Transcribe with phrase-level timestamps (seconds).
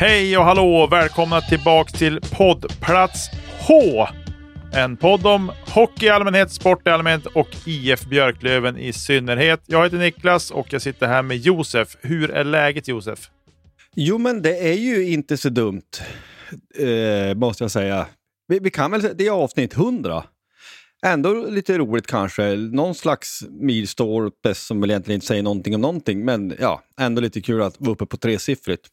[0.00, 0.86] Hej och hallå!
[0.86, 3.28] Välkomna tillbaka till poddplats
[3.68, 4.06] H.
[4.74, 9.60] En podd om hockey i allmänhet, sport i allmänhet och IF Björklöven i synnerhet.
[9.66, 11.96] Jag heter Niklas och jag sitter här med Josef.
[12.00, 13.30] Hur är läget Josef?
[13.94, 15.82] Jo, men det är ju inte så dumt,
[16.78, 18.06] eh, måste jag säga.
[18.48, 20.24] Vi, vi kan väl, det är avsnitt 100.
[21.06, 22.56] Ändå lite roligt kanske.
[22.56, 27.40] Någon slags milstolpe som väl egentligen inte säger någonting om någonting, men ja, ändå lite
[27.40, 28.88] kul att vara uppe på tresiffrigt.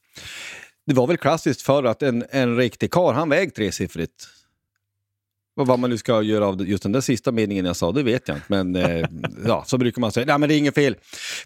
[0.88, 4.27] Det var väl klassiskt för att en, en riktig kar han vägde tresiffrigt.
[5.55, 8.03] Och vad man nu ska göra av just den där sista meningen jag sa, det
[8.03, 8.45] vet jag inte.
[8.48, 9.08] Men eh,
[9.45, 10.25] ja, så brukar man säga.
[10.25, 10.95] Nej, men det är inget fel.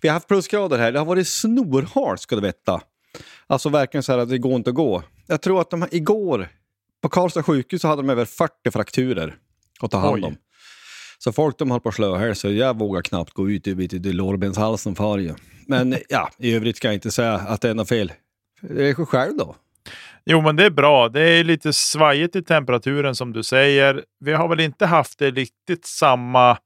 [0.01, 0.91] Vi har haft plusgrader här.
[0.91, 2.81] Det har varit snorhalt ska du veta.
[3.47, 5.03] Alltså verkligen så här att det går inte att gå.
[5.27, 6.49] Jag tror att de här, igår
[7.01, 9.35] på Karlstad sjukhus så hade de över 40 frakturer
[9.79, 10.31] att ta hand om.
[10.31, 10.37] Oj.
[11.17, 13.71] Så folk de höll på att slå här så jag vågar knappt gå ut i,
[13.71, 15.33] i lårbenshalsen för ju.
[15.67, 18.11] Men ja, i övrigt ska jag inte säga att det är något fel.
[18.61, 19.55] Det är själv då.
[20.25, 21.09] Jo, men det är bra.
[21.09, 24.05] Det är lite svajigt i temperaturen som du säger.
[24.19, 26.57] Vi har väl inte haft det riktigt samma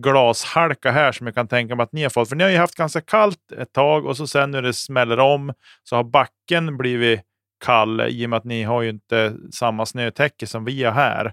[0.00, 2.28] glashalka här som jag kan tänka mig att ni har fått.
[2.28, 5.18] För ni har ju haft ganska kallt ett tag och så sen när det smäller
[5.18, 7.20] om så har backen blivit
[7.64, 11.32] kall i och med att ni har ju inte samma snötäcke som vi har här.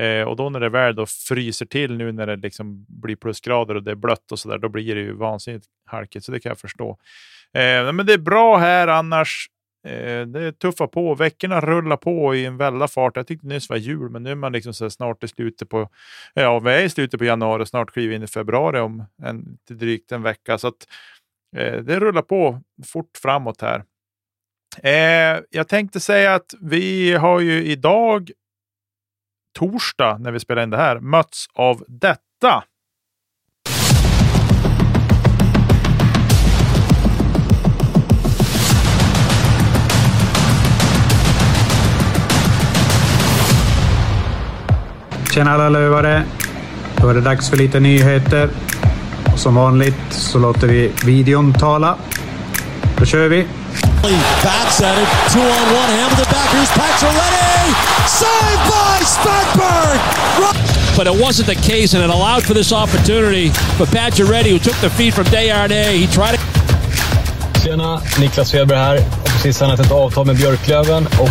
[0.00, 3.74] Eh, och då när det väl då fryser till nu när det liksom blir plusgrader
[3.74, 6.24] och det är blött och så där, då blir det ju vansinnigt halkigt.
[6.24, 6.98] Så det kan jag förstå.
[7.54, 9.48] Eh, men det är bra här annars.
[9.86, 11.14] Eh, det tuffar på.
[11.14, 13.16] Veckorna rullar på i en väldig fart.
[13.16, 15.68] Jag tyckte nyss var jul, men nu är man liksom så här snart i slutet
[15.68, 15.88] på,
[16.34, 19.58] ja, vi är i slutet på januari och snart kliver in i februari om en,
[19.66, 20.58] till drygt en vecka.
[20.58, 20.88] Så att,
[21.56, 23.84] eh, det rullar på fort framåt här.
[24.82, 28.30] Eh, jag tänkte säga att vi har ju idag,
[29.58, 32.64] torsdag, när vi spelar in det här, mötts av detta.
[45.38, 46.22] Tjena alla lövare!
[46.96, 48.50] Då är det dags för lite nyheter.
[49.32, 51.96] Och som vanligt så låter vi videon tala.
[52.98, 53.46] Då kör vi!
[54.42, 56.48] Backs at it, two on one, handle the back.
[56.50, 57.74] Here's Pacioretty,
[58.08, 59.98] saved by Spetberg.
[60.96, 64.76] but it wasn't the case, and it allowed for this opportunity for Pacioretty, who took
[64.80, 66.00] the feed from Desjardins.
[66.00, 68.96] He tried to Tjena, Niklas Svedberg här.
[68.96, 71.30] Har precis signat ett avtal med Björklöven och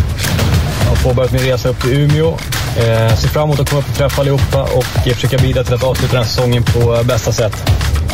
[0.89, 2.37] har påbörjat min resa upp till Umeå.
[2.77, 4.83] Eh, ser fram emot att komma upp och träffa allihopa och
[5.13, 7.53] försöka bidra till att avsluta den här säsongen på eh, bästa sätt.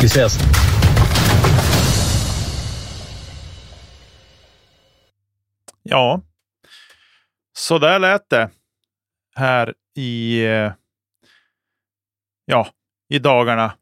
[0.00, 0.38] Vi ses!
[5.82, 6.20] Ja,
[7.56, 8.50] så där lät det
[9.36, 10.72] här i, eh,
[12.44, 12.68] ja,
[13.08, 13.72] i dagarna.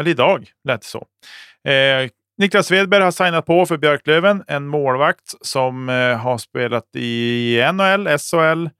[0.00, 1.06] Eller idag lät det så.
[1.70, 7.56] Eh, Niklas Svedberg har signat på för Björklöven, en målvakt som eh, har spelat i
[7.72, 8.70] NHL, SHL, eh,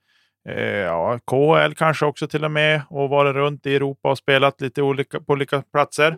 [0.49, 4.61] Eh, ja, KHL kanske också till och med och varit runt i Europa och spelat
[4.61, 6.17] lite olika, på olika platser.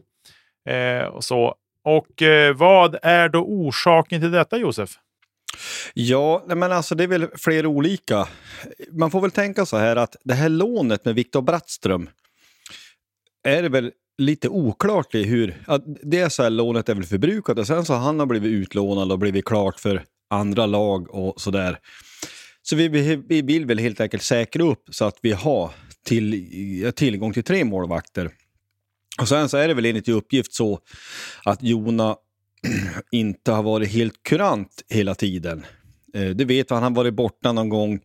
[0.69, 1.55] Eh, och så.
[1.85, 4.91] Och eh, vad är då orsaken till detta, Josef?
[5.95, 8.29] Ja, men alltså det är väl flera olika.
[8.93, 12.11] Man får väl tänka så här att det här lånet med Viktor Brattström
[13.49, 15.63] är det väl lite oklart i hur...
[15.67, 19.13] Att det så här, lånet är väl förbrukat och sen så har han blivit utlånad
[19.13, 21.79] och blivit klart för andra lag och sådär.
[22.69, 22.89] Så vi,
[23.29, 25.71] vi, vill väl helt enkelt säkra upp så att vi har
[26.05, 28.31] till, tillgång till tre målvakter.
[29.21, 30.79] Och sen så är det väl enligt uppgift så
[31.45, 32.17] att Jona
[33.13, 35.67] inte har varit helt kurant hela tiden.
[36.15, 38.01] Eh, det vet vi, han har varit borta någon gång,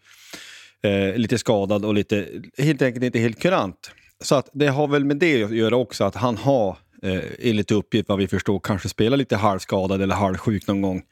[0.84, 3.92] eh, lite skadad och lite, helt enkelt inte helt kurant.
[4.24, 7.72] Så att det har väl med det att göra också, att han har, eh, enligt
[7.72, 11.04] uppgift vad vi förstår, kanske spelat lite halvskadad eller halvsjuk någon gång.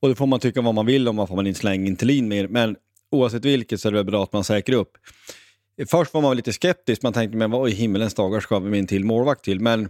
[0.00, 1.96] Och det får man tycka vad man vill om, man får man inte slänga in
[1.96, 2.48] Thelin mer.
[2.48, 2.76] Men
[3.10, 4.92] oavsett vilket så är det bra att man säkrar upp.
[5.90, 8.78] Först var man lite skeptisk, man tänkte men vad i himmelens dagar ska vi med
[8.78, 9.60] en till målvakt till?
[9.60, 9.88] Men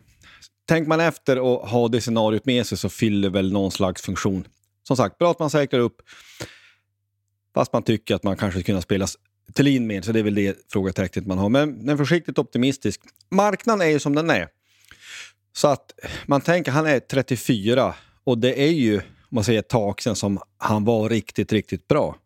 [0.69, 4.47] tänker man efter och har det scenariot med sig så fyller väl någon slags funktion.
[4.83, 6.03] Som sagt, bra att man säkrar upp.
[7.55, 9.07] Fast man tycker att man kanske kunna spela
[9.55, 10.03] Thelin mer.
[10.03, 11.49] så det är väl det frågetecknet man har.
[11.49, 13.01] Men, men försiktigt optimistisk.
[13.31, 14.49] Marknaden är ju som den är.
[15.53, 15.93] Så att
[16.27, 17.95] man tänker, han är 34
[18.25, 19.01] och det är ju,
[19.37, 22.17] man säger ett tag sedan, som han var riktigt, riktigt bra.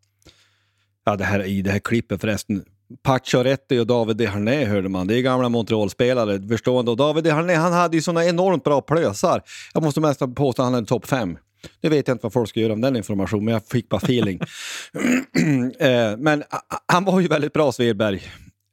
[1.04, 2.64] Ja, det här i det här klippet förresten.
[3.02, 5.06] Pacioretty och David Desharnais hörde man.
[5.06, 6.90] Det är gamla Montreal-spelare, förstående.
[6.90, 9.42] Och David Desharnais, han hade ju såna enormt bra plösar.
[9.74, 11.38] Jag måste mest påstå att han är topp fem.
[11.80, 14.00] Nu vet jag inte vad folk ska göra om den informationen, men jag fick bara
[14.00, 14.40] feeling.
[15.78, 16.44] eh, men
[16.86, 18.22] han var ju väldigt bra, Svedberg.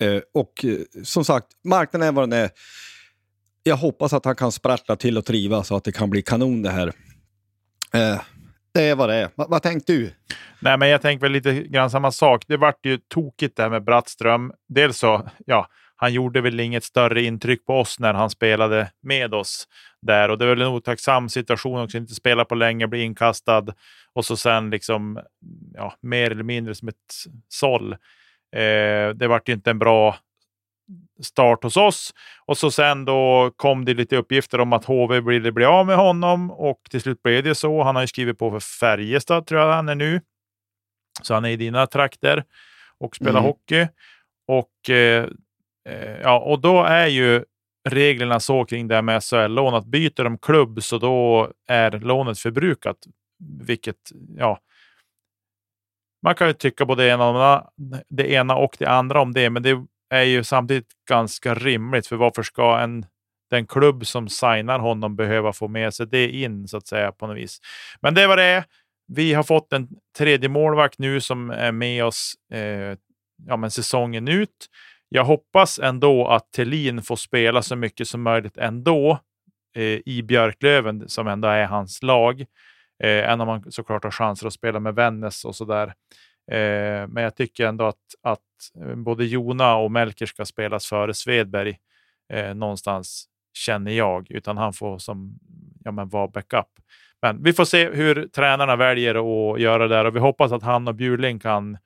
[0.02, 2.50] Eh, och eh, som sagt, marknaden är vad den är.
[3.64, 6.62] Jag hoppas att han kan sprattla till och trivas så att det kan bli kanon
[6.62, 6.94] det här.
[7.94, 8.22] Eh,
[8.74, 9.30] det är vad det är.
[9.36, 10.12] Va, vad tänkte du?
[10.60, 12.44] Nej, men jag tänker väl lite grann samma sak.
[12.48, 14.52] Det vart ju tokigt det här med Brattström.
[14.70, 19.34] Dels så, ja, han gjorde väl inget större intryck på oss när han spelade med
[19.34, 19.68] oss
[20.02, 23.66] där och det är väl en otacksam situation också, inte spela på länge, bli inkastad
[24.14, 25.20] och så sen liksom,
[25.74, 27.14] ja, mer eller mindre som ett
[27.48, 27.94] såll.
[28.56, 30.18] Eh, det vart ju inte en bra
[31.22, 32.14] start hos oss.
[32.46, 35.96] Och så sen då kom det lite uppgifter om att HV ville bli av med
[35.96, 37.84] honom och till slut blev det så.
[37.84, 40.22] Han har ju skrivit på för Färjestad tror jag han är nu.
[41.22, 42.44] Så han är i dina trakter
[42.98, 43.44] och spelar mm.
[43.44, 43.88] hockey.
[44.48, 45.28] Och, eh,
[45.90, 47.44] eh ja, och då är ju
[47.90, 52.40] reglerna så kring det här med SHL-lån att byter de klubb så då är lånet
[52.40, 52.98] förbrukat.
[53.62, 53.96] Vilket,
[54.38, 54.60] ja,
[56.24, 57.64] man kan ju tycka både det ena,
[58.10, 62.08] det ena och det andra om det, men det är ju samtidigt ganska rimligt.
[62.08, 63.06] För varför ska en,
[63.50, 67.28] den klubb som signar honom behöva få med sig det in så att säga på
[67.28, 67.60] något vis?
[68.02, 68.64] Men det var det
[69.08, 69.88] Vi har fått en
[70.18, 72.98] tredje målvakt nu som är med oss eh,
[73.48, 74.68] ja, men säsongen ut.
[75.10, 79.20] Jag hoppas ändå att Tellin får spela så mycket som möjligt ändå
[79.76, 82.42] eh, i Björklöven som ändå är hans lag.
[83.04, 85.94] Eh, än om man såklart har chanser att spela med Vännäs och sådär.
[86.52, 88.40] Eh, men jag tycker ändå att, att
[88.82, 91.78] eh, både Jona och Melker ska spelas före Svedberg
[92.34, 94.32] eh, någonstans, känner jag.
[94.32, 95.40] Utan han får som,
[95.84, 96.68] ja, men vara backup.
[97.22, 100.64] Men vi får se hur tränarna väljer att göra det där och vi hoppas att
[100.64, 101.78] han och Bjurling kan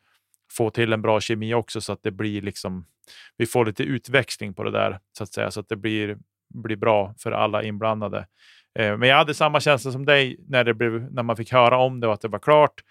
[0.52, 2.86] få till en bra kemi också så att det blir liksom,
[3.38, 6.18] vi får lite utväxling på det där så att säga så att det blir,
[6.54, 8.28] blir bra för alla inblandade.
[8.80, 11.78] Eh, men jag hade samma känsla som dig när, det blev, när man fick höra
[11.78, 12.84] om det och att det var klart.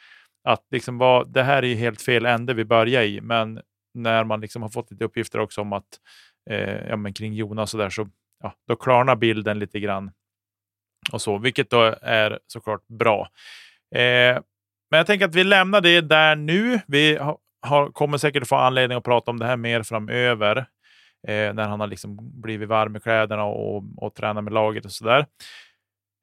[0.49, 3.61] Att liksom var, det här är helt fel ände vi börjar i, men
[3.95, 5.89] när man liksom har fått lite uppgifter också om att
[6.51, 8.09] eh, ja, men kring Jonas och där så
[8.43, 10.11] ja, då klarnar bilden lite grann.
[11.13, 13.29] Och så, vilket då är såklart bra.
[13.95, 14.41] Eh,
[14.91, 16.81] men jag tänker att vi lämnar det där nu.
[16.87, 17.19] Vi
[17.61, 20.57] har, kommer säkert få anledning att prata om det här mer framöver.
[21.29, 24.93] Eh, när han har liksom blivit varm i kläderna och, och tränar med laget och
[24.93, 25.27] sådär.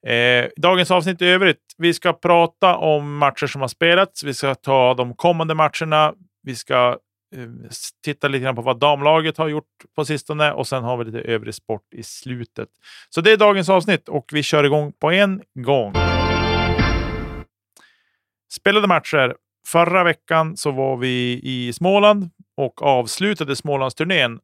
[0.05, 1.61] Eh, dagens avsnitt i övrigt.
[1.77, 4.23] Vi ska prata om matcher som har spelats.
[4.23, 6.13] Vi ska ta de kommande matcherna.
[6.43, 6.97] Vi ska
[7.35, 7.71] eh,
[8.03, 9.63] titta lite grann på vad damlaget har gjort
[9.95, 12.69] på sistone och sen har vi lite övrig sport i slutet.
[13.09, 15.93] Så det är dagens avsnitt och vi kör igång på en gång.
[18.53, 19.35] Spelade matcher.
[19.67, 24.39] Förra veckan så var vi i Småland och avslutade Smålandsturnén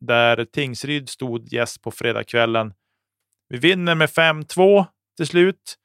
[0.00, 2.72] där Tingsryd stod gäst på fredagskvällen.
[3.50, 5.76] Vi vinner med 5-2 till slut.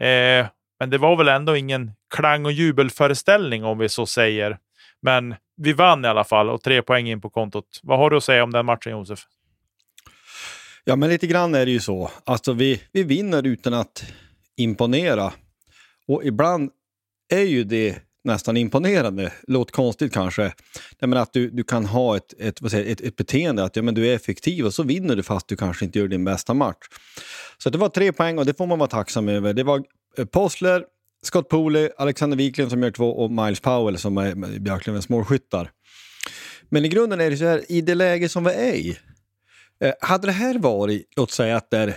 [0.00, 0.46] Eh,
[0.80, 4.58] men det var väl ändå ingen klang och jubelföreställning om vi så säger.
[5.02, 7.80] Men vi vann i alla fall och tre poäng in på kontot.
[7.82, 9.20] Vad har du att säga om den matchen, Josef?
[10.84, 12.10] Ja, men lite grann är det ju så.
[12.24, 14.04] Alltså, vi, vi vinner utan att
[14.56, 15.32] imponera.
[16.08, 16.70] Och ibland
[17.32, 19.32] är ju det nästan imponerande.
[19.46, 20.52] Låter konstigt kanske.
[21.00, 23.82] men att du, du kan ha ett, ett, vad säger, ett, ett beteende att ja,
[23.82, 26.54] men du är effektiv och så vinner du fast du kanske inte gör din bästa
[26.54, 26.86] match.
[27.58, 29.54] Så det var tre poäng och det får man vara tacksam över.
[29.54, 29.82] Det var
[30.18, 30.84] eh, Postler,
[31.22, 35.70] Scott Pooley, Alexander Wiklund som gör två och Miles Powell som är eh, Björklövens målskyttar.
[36.68, 38.98] Men i grunden är det så här, i det läge som vi är i
[39.82, 41.94] Eh, hade det här varit, låt säga att där,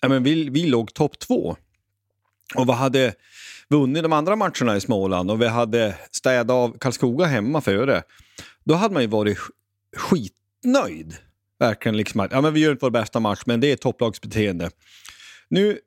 [0.00, 1.56] ja, men vi, vi låg topp två
[2.54, 3.14] och vad hade
[3.70, 8.02] vunnit de andra matcherna i Småland och vi hade städat av Karlskoga hemma före,
[8.64, 9.38] då hade man ju varit
[9.96, 11.16] skitnöjd.
[11.58, 14.70] Verkligen liksom att, ja men vi gör inte vår bästa match, men det är topplagsbeteende.
[15.48, 15.78] Nu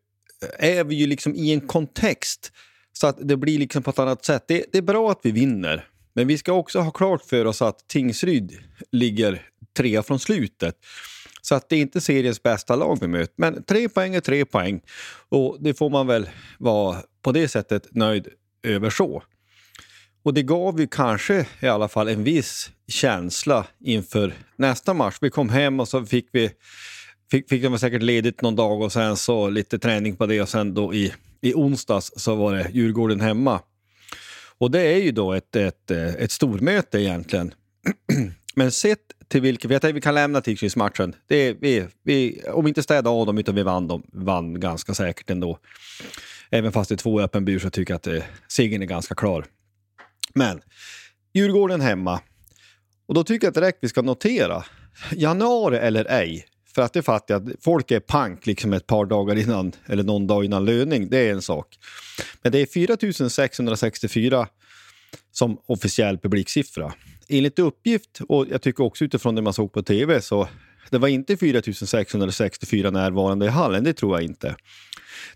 [0.59, 2.51] är vi ju liksom i en kontext
[2.93, 4.43] så att det blir liksom på ett annat sätt.
[4.47, 7.61] Det, det är bra att vi vinner, men vi ska också ha klart för oss
[7.61, 8.59] att Tingsryd
[8.91, 9.41] ligger
[9.77, 10.75] trea från slutet.
[11.41, 13.33] Så att det är inte seriens bästa lag vi möter.
[13.37, 14.81] Men tre poäng är tre poäng
[15.29, 16.29] och det får man väl
[16.59, 18.27] vara på det sättet nöjd
[18.63, 19.23] över så.
[20.23, 25.17] Och det gav ju kanske i alla fall en viss känsla inför nästa match.
[25.21, 26.51] Vi kom hem och så fick vi
[27.31, 30.49] fick, fick de säkert ledigt någon dag och sen så lite träning på det och
[30.49, 33.59] sen då i, i onsdags så var det Djurgården hemma.
[34.57, 37.53] Och det är ju då ett, ett, ett stormöte egentligen.
[38.55, 38.99] Men sett
[39.31, 41.15] till vilket, jag tänkte vi kan lämna Tingsrydsmatchen.
[41.27, 45.29] vi, vi, om vi inte städade av dem utan vi vann dem, vann ganska säkert
[45.29, 45.59] ändå.
[46.49, 48.85] Även fast det är två i öppen bur så tycker jag att eh, segern är
[48.85, 49.45] ganska klar.
[50.33, 50.61] Men
[51.33, 52.19] Djurgården hemma.
[53.05, 54.63] Och då tycker jag direkt vi ska notera,
[55.11, 56.45] januari eller ej,
[56.75, 60.27] för att det fattar jag, folk är pank liksom ett par dagar innan, eller någon
[60.27, 61.77] dag innan löning, det är en sak.
[62.41, 64.47] Men det är 4664
[65.31, 66.93] som officiell publiksiffra.
[67.29, 70.47] Enligt uppgift, och jag tycker också utifrån det man såg på tv, så
[70.89, 74.55] det var inte 4 664 närvarande i hallen, det tror jag inte.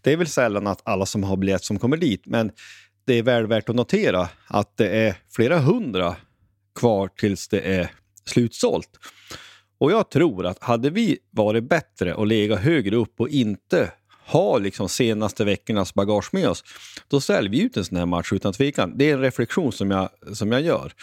[0.02, 2.52] Det är väl sällan att alla som har biljett som kommer dit, men
[3.06, 6.16] det är väl värt att notera att det är flera hundra
[6.80, 7.92] kvar tills det är
[8.26, 8.90] slutsålt.
[9.78, 13.92] Och jag tror att hade vi varit bättre och legat högre upp och inte
[14.28, 16.64] ha liksom senaste veckornas bagage med oss,
[17.08, 18.98] då säljer vi ut en sån här match utan tvekan.
[18.98, 20.94] Det är en reflektion som jag, som jag gör.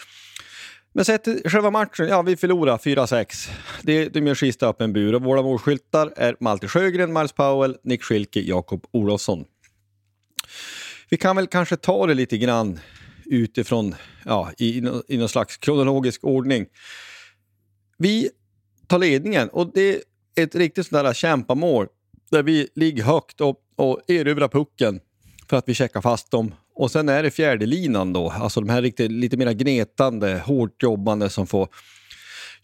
[0.95, 3.49] Men sett till själva matchen, ja vi förlorar 4-6.
[3.81, 8.03] Det, de gör Kista öppen bur och våra målskyttar är Malte Sjögren, Miles Powell, Nick
[8.03, 9.45] Schilke, Jakob Olofsson.
[11.09, 12.79] Vi kan väl kanske ta det lite grann
[13.25, 13.95] utifrån,
[14.25, 16.65] ja, i, i någon slags kronologisk ordning.
[17.97, 18.29] Vi
[18.87, 20.01] tar ledningen och det är
[20.35, 21.87] ett riktigt sånt där kämpamål
[22.31, 24.99] där vi ligger högt och, och erövrar pucken
[25.49, 26.55] för att vi checkar fast dem.
[26.75, 30.83] Och sen är det fjärde linan då, alltså de här riktigt, lite mer gnetande, hårt
[30.83, 31.67] jobbande som får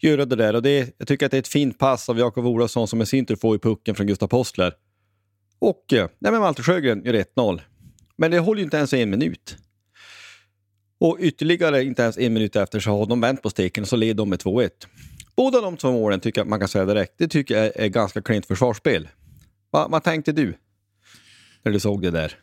[0.00, 0.54] göra det där.
[0.54, 3.06] Och det, jag tycker att det är ett fint pass av Jakob Olofsson som i
[3.06, 4.72] sin tur får i pucken från Gustav Postler.
[5.58, 7.60] Och eh, nej, men Malte Sjögren gör 1-0.
[8.16, 9.56] Men det håller ju inte ens en minut.
[10.98, 13.96] Och ytterligare inte ens en minut efter så har de vänt på steken och så
[13.96, 14.70] leder de med 2-1.
[15.36, 18.22] Båda de två målen tycker jag man kan säga direkt, det tycker jag är, ganska
[18.22, 19.08] klent försvarsspel.
[19.70, 20.54] Va, vad tänkte du
[21.62, 22.36] när du såg det där?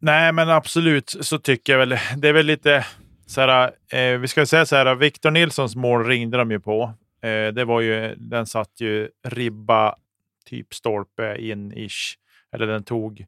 [0.00, 1.98] Nej, men absolut så tycker jag väl.
[2.16, 2.86] Det är väl lite
[3.26, 6.94] så här, eh, vi ska säga så här, Victor Nilssons mål ringde de ju på.
[7.22, 9.96] Eh, det var ju, den satt ju ribba,
[10.44, 12.14] typ stolpe in-ish.
[12.52, 13.26] Eller den tog.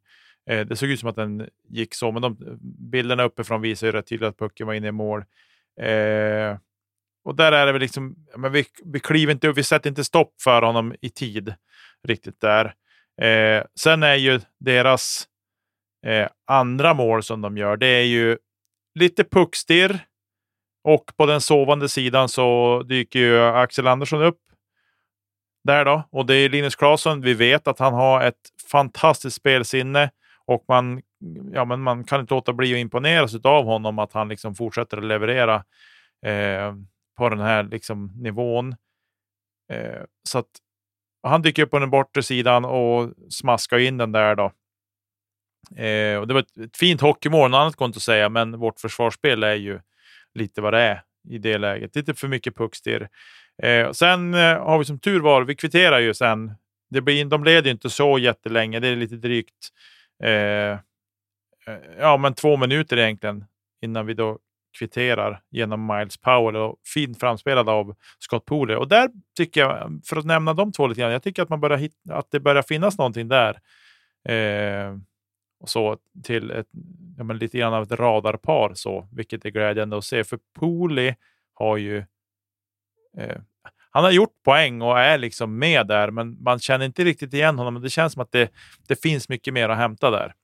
[0.51, 2.59] Eh, det såg ut som att den gick så, men de
[2.91, 5.25] bilderna uppifrån visar ju rätt tydligt att pucken var inne i mål.
[5.81, 6.57] Eh,
[7.25, 10.05] och där är det väl liksom, men vi, vi kliver inte upp, vi sätter inte
[10.05, 11.55] stopp för honom i tid
[12.09, 12.75] riktigt där.
[13.23, 15.27] Eh, sen är ju deras
[16.07, 18.39] eh, andra mål som de gör, det är ju
[18.95, 19.99] lite puckstirr
[20.85, 24.41] och på den sovande sidan så dyker ju Axel Andersson upp
[25.65, 26.03] där då.
[26.11, 27.21] Och det är Linus Claesson.
[27.21, 28.41] Vi vet att han har ett
[28.71, 30.11] fantastiskt spelsinne
[30.45, 31.03] och man,
[31.53, 34.97] ja, men man kan inte låta bli att imponeras av honom, att han liksom fortsätter
[34.97, 35.65] att leverera.
[36.27, 36.75] Eh,
[37.21, 38.77] på den här liksom, nivån.
[39.73, 40.51] Eh, så att
[41.23, 44.37] han dyker upp på den bortre sidan och smaskar in den där.
[44.37, 44.53] då.
[45.77, 48.59] Eh, och det var ett, ett fint hockeymål, något annat går inte att säga, men
[48.59, 49.81] vårt försvarsspel är ju
[50.35, 51.97] lite vad det är i det läget.
[51.97, 53.09] Lite för mycket puckstirr.
[53.63, 56.55] Eh, sen eh, har vi som tur var, vi kvitterar ju sen.
[56.91, 59.69] Det blir, de leder ju inte så jättelänge, det är lite drygt
[60.23, 60.79] eh, eh,
[61.99, 63.45] ja, men två minuter egentligen
[63.83, 64.39] innan vi då
[64.79, 68.77] kvitterar genom Miles Powell och fint framspelad av Scott Pooler.
[68.77, 71.61] Och där tycker jag, för att nämna de två lite grann, jag tycker att, man
[71.61, 73.59] börjar hitta, att det börjar finnas någonting där.
[74.29, 74.97] Eh,
[75.61, 76.67] och så till ett,
[77.19, 80.25] ja, men lite grann av ett radarpar, så, vilket är glädjande att se.
[80.25, 81.15] För Pooley
[81.55, 81.99] har ju
[83.17, 83.41] eh,
[83.91, 87.59] han har gjort poäng och är liksom med där, men man känner inte riktigt igen
[87.59, 87.83] honom.
[87.83, 88.51] Det känns som att det,
[88.89, 90.35] det finns mycket mer att hämta där.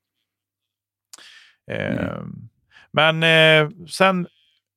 [1.71, 2.49] Eh, mm.
[2.91, 4.27] Men eh, sen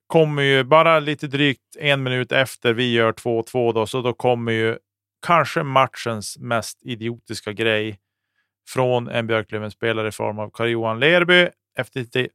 [0.07, 4.51] kommer ju bara lite drygt en minut efter vi gör 2-2 då, så då kommer
[4.51, 4.77] ju
[5.25, 7.99] kanske matchens mest idiotiska grej
[8.73, 11.47] från en Björklöven-spelare i form av Karl-Johan Lerby
[11.79, 12.27] efter lite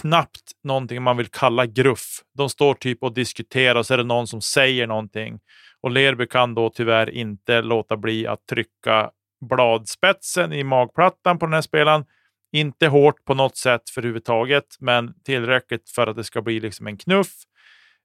[0.00, 2.22] knappt någonting man vill kalla gruff.
[2.34, 5.40] De står typ och diskuterar och så är det någon som säger någonting
[5.80, 9.10] Och Lerby kan då tyvärr inte låta bli att trycka
[9.48, 12.04] bladspetsen i magplattan på den här spelaren.
[12.52, 16.86] Inte hårt på något sätt för överhuvudtaget, men tillräckligt för att det ska bli liksom
[16.86, 17.32] en knuff.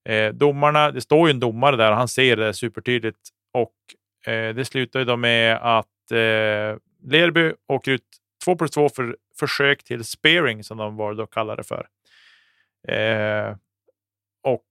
[0.10, 3.20] Eh, domarna, det står ju en domare där och han ser det supertydligt.
[3.54, 8.04] Och eh, det slutar ju då med att eh, Lerby åker ut
[8.46, 11.88] 2 plus 2 för försök till spearing som de var då kallade för.
[12.88, 13.56] Eh,
[14.44, 14.66] och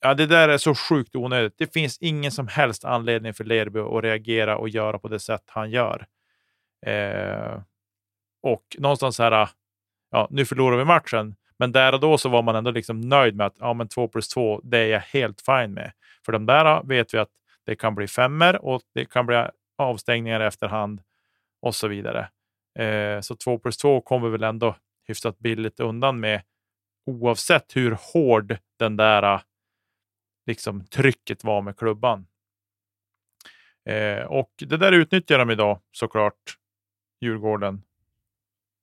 [0.00, 1.54] ja, Det där är så sjukt onödigt.
[1.58, 5.44] Det finns ingen som helst anledning för Lerby att reagera och göra på det sätt
[5.46, 6.06] han gör.
[6.86, 7.60] Eh,
[8.42, 9.48] och någonstans här,
[10.10, 13.36] ja, nu förlorar vi matchen, men där och då så var man ändå liksom nöjd
[13.36, 15.92] med att ja, men 2 plus 2, det är jag helt fine med.
[16.26, 17.28] För de där vet vi att
[17.66, 19.44] det kan bli femmer och det kan bli
[19.78, 21.00] avstängningar efterhand
[21.60, 22.30] och så vidare.
[22.78, 24.76] Eh, så 2 plus 2 kommer väl ändå
[25.08, 26.42] hyfsat billigt undan med
[27.06, 29.42] oavsett hur hård den där ah,
[30.46, 32.26] liksom, trycket var med klubban.
[33.84, 36.56] Eh, och det där utnyttjar de idag såklart,
[37.20, 37.82] Djurgården.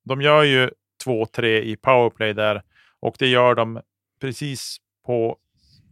[0.03, 0.69] De gör ju
[1.05, 2.63] 2-3 i powerplay där
[2.99, 3.81] och det gör de
[4.21, 5.37] precis på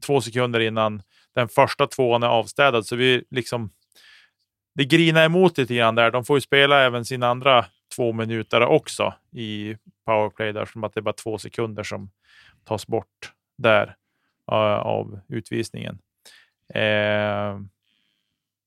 [0.06, 1.02] två sekunder innan
[1.34, 2.86] den första tvåan är avstädad.
[2.86, 3.72] Så vi liksom,
[4.76, 6.12] det grinar emot lite grann där.
[6.12, 7.66] De får ju spela även sina andra
[7.96, 12.10] två minuter också i powerplay där, som att det är bara två sekunder som
[12.64, 13.96] tas bort där
[14.52, 16.00] uh, av utvisningen.
[16.76, 17.62] Uh,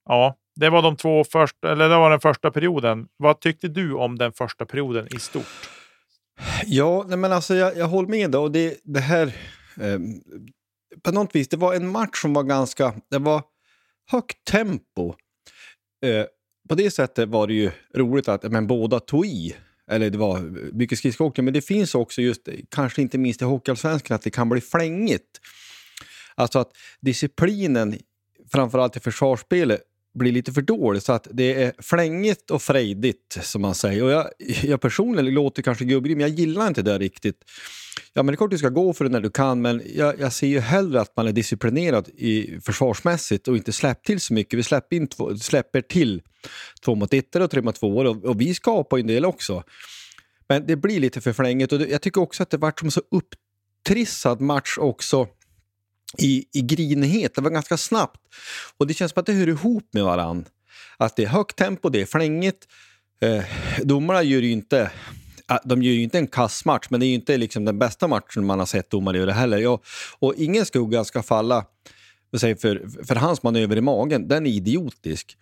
[0.08, 3.08] ja, det var de två första, eller det var den första perioden.
[3.16, 5.70] Vad tyckte du om den första perioden i stort?
[6.64, 8.34] Ja, nej men alltså jag, jag håller med.
[8.34, 9.26] Och det, det här...
[9.80, 9.98] Eh,
[11.02, 12.94] på något vis, det var en match som var ganska...
[13.10, 13.42] Det var
[14.10, 15.14] högt tempo.
[16.02, 16.24] Eh,
[16.68, 19.56] på det sättet var det ju roligt att men, båda tog i.
[19.90, 20.40] Eller det var
[20.72, 24.48] mycket skridskoåkning, men det finns också just, kanske inte minst i Hockeyallsvenskan, att det kan
[24.48, 25.40] bli flängigt.
[26.34, 27.98] Alltså att disciplinen,
[28.52, 29.80] framförallt i försvarsspelet,
[30.18, 31.02] blir lite för dålig.
[31.02, 34.04] Så att det är flängigt och frejdigt, som man säger.
[34.04, 34.28] Och jag,
[34.62, 37.44] jag personligen låter kanske gubbig, men jag gillar inte det riktigt.
[38.12, 40.20] Ja, men det är klart du ska gå för det när du kan, men jag,
[40.20, 44.34] jag ser ju hellre att man är disciplinerad i försvarsmässigt och inte släpper till så
[44.34, 44.58] mycket.
[44.58, 46.22] Vi släpper, in två, släpper till
[46.84, 49.62] två mot ett och tre mot två och, och vi skapar en del också.
[50.48, 52.90] Men det blir lite för flängigt och det, jag tycker också att det vart som
[52.90, 55.26] så upptrissad match också
[56.18, 57.34] i, i grinighet.
[57.34, 58.20] Det var ganska snabbt.
[58.78, 60.44] Och det känns som att det hör ihop med varann.
[60.96, 62.68] Att det är högt tempo, det är flängigt.
[63.20, 63.44] Eh,
[63.82, 64.90] domarna gör ju inte
[65.64, 68.46] de gör ju inte en kassmatch, men det är ju inte liksom den bästa matchen
[68.46, 69.66] man har sett domare göra heller.
[69.66, 69.84] Och,
[70.18, 71.64] och ingen skugga ska falla
[72.40, 74.28] för, för hans manöver i magen.
[74.28, 75.36] Den är idiotisk.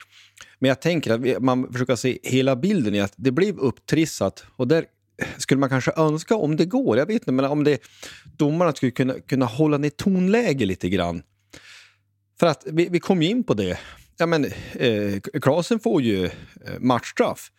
[0.59, 4.69] Men jag tänker att man försöker se hela bilden i att det blev upptrissat och
[4.69, 4.85] där
[5.39, 7.83] skulle man kanske önska, om det går, jag vet inte, men om det,
[8.37, 11.23] domarna skulle kunna, kunna hålla ner tonläge lite grann.
[12.41, 13.79] För att vi, vi kom ju in på det.
[14.19, 16.31] Ja, men, eh, Klasen får ju eh,
[16.81, 17.51] matchstraff.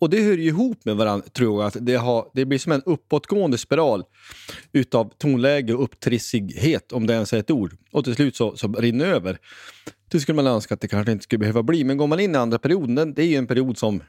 [0.00, 1.68] Och det hör ju ihop med varandra, tror jag.
[1.68, 4.04] Att det, har, det blir som en uppåtgående spiral
[4.72, 7.76] utav tonläge och upptrissighet, om det ens är ett ord.
[7.92, 9.38] Och till slut så, så rinner över.
[10.08, 11.84] Det skulle man önska att det kanske inte skulle behöva bli.
[11.84, 14.02] Men går man in i andra perioden, det är ju en period som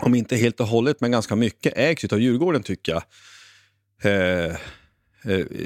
[0.00, 3.02] om inte helt och hållet, men ganska mycket, ägs av Djurgården tycker jag.
[4.02, 4.56] Eh,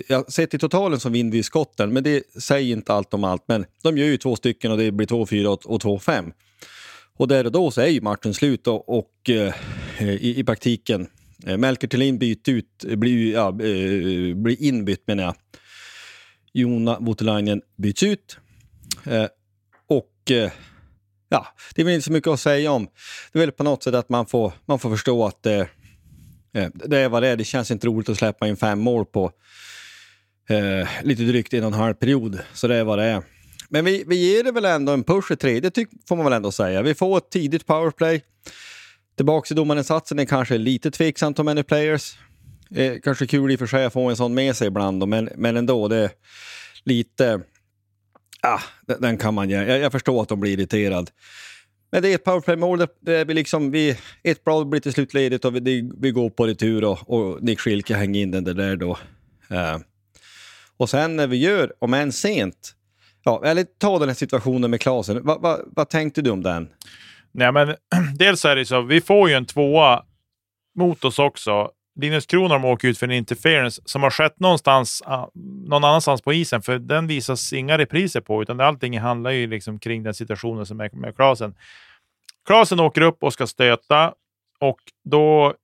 [0.08, 3.44] eh, sett i totalen så vinner vi skotten, men det säger inte allt om allt.
[3.46, 6.32] Men de gör ju två stycken och det blir 2-4 och 2-5.
[7.16, 9.54] Och där och då så är ju matchen slut och, och eh,
[10.00, 11.06] i, i, praktiken
[11.46, 15.34] eh, Melker Thelin byter ut, blir, ja, eh, blir inbytt menar jag.
[16.52, 18.36] Jona Voutilainen byts ut.
[19.04, 19.26] Eh,
[19.86, 20.50] och eh,
[21.32, 22.88] ja, det är väl inte så mycket att säga om.
[23.32, 25.60] Det är väl på något sätt att man får, man får förstå att eh,
[26.54, 27.36] eh det är vad det är.
[27.36, 29.32] Det känns inte roligt att släppa in fem mål på
[30.50, 32.38] eh, lite drygt en och en halv period.
[32.52, 33.22] Så det är vad det är.
[33.68, 36.32] Men vi, vi ger det väl ändå en push i tredje, det får man väl
[36.32, 36.82] ändå säga.
[36.82, 38.22] Vi får ett tidigt powerplay.
[39.16, 42.16] Tillbaka i domarinsatsen Det kanske är lite tveksamt om many players.
[42.74, 45.28] Eh, kanske kul i och för sig att få en sån med sig ibland, men,
[45.36, 46.10] men ändå, det är
[46.84, 47.40] lite
[48.42, 48.60] ah,
[48.98, 49.56] den kan man ge.
[49.56, 51.10] Jag, jag förstår att de blir irriterade.
[51.92, 52.86] Men det är ett powerplay-mål.
[53.00, 56.84] Vi liksom, vi, ett bra blir till slut ledigt och vi, vi går på retur
[56.84, 58.98] och, och Nick Schilke hänger in den där då.
[59.50, 59.78] Uh,
[60.76, 62.74] och sen när vi gör, om än sent,
[63.22, 65.26] ja, eller ta den här situationen med Klasen.
[65.26, 66.68] Va, va, vad tänkte du om den?
[67.32, 67.76] Nej, men
[68.18, 70.02] dels är det så, vi får ju en tvåa
[70.74, 71.70] mot oss också.
[72.00, 75.28] Linus Kronholm åker ut för en interference som har skett någonstans, ah,
[75.66, 79.78] någon annanstans på isen, för den visas inga repriser på, utan allting handlar ju liksom
[79.78, 81.54] kring den situationen som är med Klasen.
[82.46, 84.14] Klasen åker upp och ska stöta
[84.60, 85.54] och då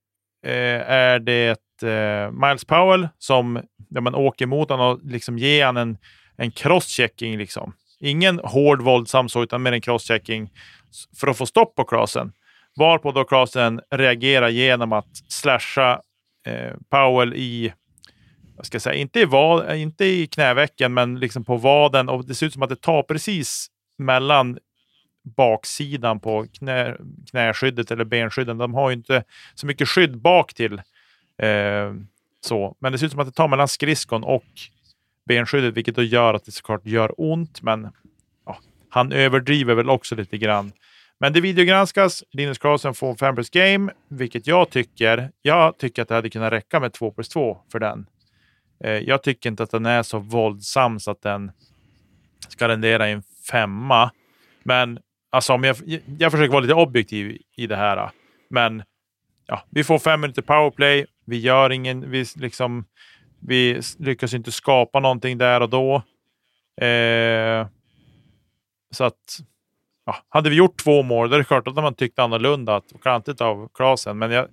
[0.47, 5.67] eh, är det eh, Miles Powell som ja, man åker mot honom och liksom ger
[5.67, 5.99] honom en,
[6.37, 7.39] en crosschecking.
[7.39, 7.73] Liksom.
[8.01, 10.51] Ingen hård våldsam så, utan mer en crosschecking
[11.21, 12.33] för att få stopp på Klasen.
[12.77, 16.01] Varpå då Klasen reagerar genom att slasha
[16.49, 17.73] Eh, Powell i,
[18.57, 22.09] jag ska säga, inte i, vad, eh, inte i knävecken, men liksom på vaden.
[22.09, 24.59] Och det ser ut som att det tar precis mellan
[25.37, 26.97] baksidan på knä,
[27.31, 28.59] knäskyddet eller benskydden.
[28.59, 30.83] De har ju inte så mycket skydd bak till.
[31.39, 31.95] Eh,
[32.41, 32.77] så.
[32.79, 34.45] Men det ser ut som att det tar mellan skridskon och
[35.27, 37.63] benskyddet, vilket då gör att det såklart gör ont.
[37.63, 37.89] Men
[38.47, 38.59] ja,
[38.89, 40.73] han överdriver väl också lite grann.
[41.21, 42.25] Men det videogranskas.
[42.33, 45.31] Linus Karlsson får 5 plus game, vilket jag tycker.
[45.43, 48.07] Jag tycker att det hade kunnat räcka med 2 plus 2 för den.
[48.85, 51.51] Eh, jag tycker inte att den är så våldsam så att den
[52.49, 54.11] ska rendera i en femma.
[54.63, 54.99] Men
[55.31, 55.77] alltså, om jag,
[56.19, 58.11] jag försöker vara lite objektiv i det här.
[58.51, 58.83] Men
[59.47, 61.07] ja, vi får fem minuter powerplay.
[61.27, 62.85] Vi gör ingen, vi, liksom,
[63.41, 65.95] vi lyckas inte skapa någonting där och då.
[66.85, 67.67] Eh,
[68.91, 69.39] så att
[70.09, 72.83] ja, hade vi gjort två mål, då är det klart att man tyckte annorlunda.
[73.03, 74.47] Klantigt av Klasen, men jag,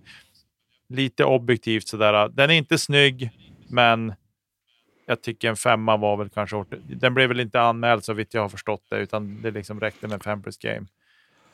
[0.89, 2.13] lite objektivt sådär.
[2.13, 3.29] Äh, den är inte snygg,
[3.69, 4.13] men
[5.05, 6.65] jag tycker en femma var väl kanske...
[6.83, 10.07] Den blev väl inte anmäld så vitt jag har förstått det, utan det liksom räckte
[10.07, 10.87] med fem plus game.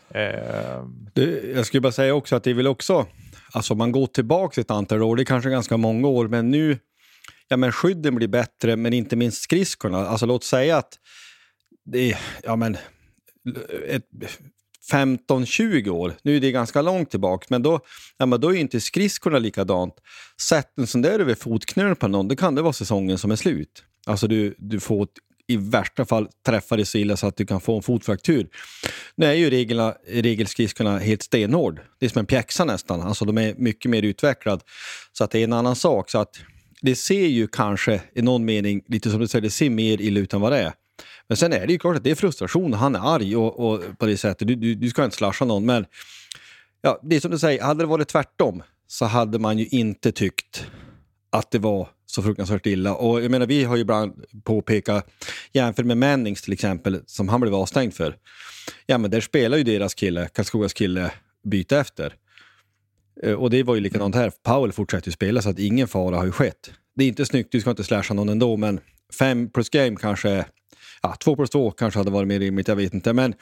[0.09, 0.85] Eh.
[1.13, 3.05] Det, jag skulle bara säga också att det är väl också,
[3.53, 6.79] alltså man går tillbaka ett antal år, det är kanske ganska många år, men nu,
[7.47, 9.97] ja men skydden blir bättre, men inte minst skridskorna.
[9.97, 10.99] Alltså låt säga att
[11.85, 12.77] det ja men,
[13.87, 14.05] ett,
[14.91, 17.79] 15-20 år, nu är det ganska långt tillbaka, men då,
[18.17, 19.93] ja, men då är inte skridskorna likadant.
[20.41, 23.35] Sätt en sån där över fotknölen på någon, då kan det vara säsongen som är
[23.35, 23.83] slut.
[24.05, 25.07] Alltså du, du får
[25.47, 28.47] i värsta fall träffa dig så illa så att du kan få en fotfraktur.
[29.15, 31.81] Nu är ju reglerna, regelskridskorna helt stenhård.
[31.99, 34.61] Det är som en pjäxa nästan, alltså de är mycket mer utvecklade.
[35.11, 36.09] Så att det är en annan sak.
[36.09, 36.29] Så att
[36.81, 40.19] det ser ju kanske i någon mening, lite som du säger, det ser mer illa
[40.19, 40.73] ut än vad det är.
[41.31, 42.73] Men sen är det ju klart att det är frustration.
[42.73, 44.47] Han är arg och, och på det sättet.
[44.47, 45.65] Du, du, du, ska inte slasha någon.
[45.65, 45.85] Men
[46.81, 50.11] ja, det är som du säger, hade det varit tvärtom så hade man ju inte
[50.11, 50.65] tyckt
[51.29, 52.95] att det var så fruktansvärt illa.
[52.95, 55.11] Och jag menar, vi har ju ibland påpekat,
[55.53, 58.17] jämfört med Mannings till exempel, som han blev avstängd för.
[58.85, 61.11] Ja, men där spelar ju deras kille, Karlskogas kille,
[61.43, 62.13] byte efter.
[63.23, 64.31] Eh, och det var ju likadant här.
[64.43, 66.71] Powell fortsätter ju spela så att ingen fara har ju skett.
[66.95, 68.79] Det är inte snyggt, du ska inte slasha någon ändå, men
[69.19, 70.45] fem plus game kanske
[71.01, 73.13] ja, två plus två kanske hade varit mer rimligt, jag vet inte.
[73.13, 73.33] Men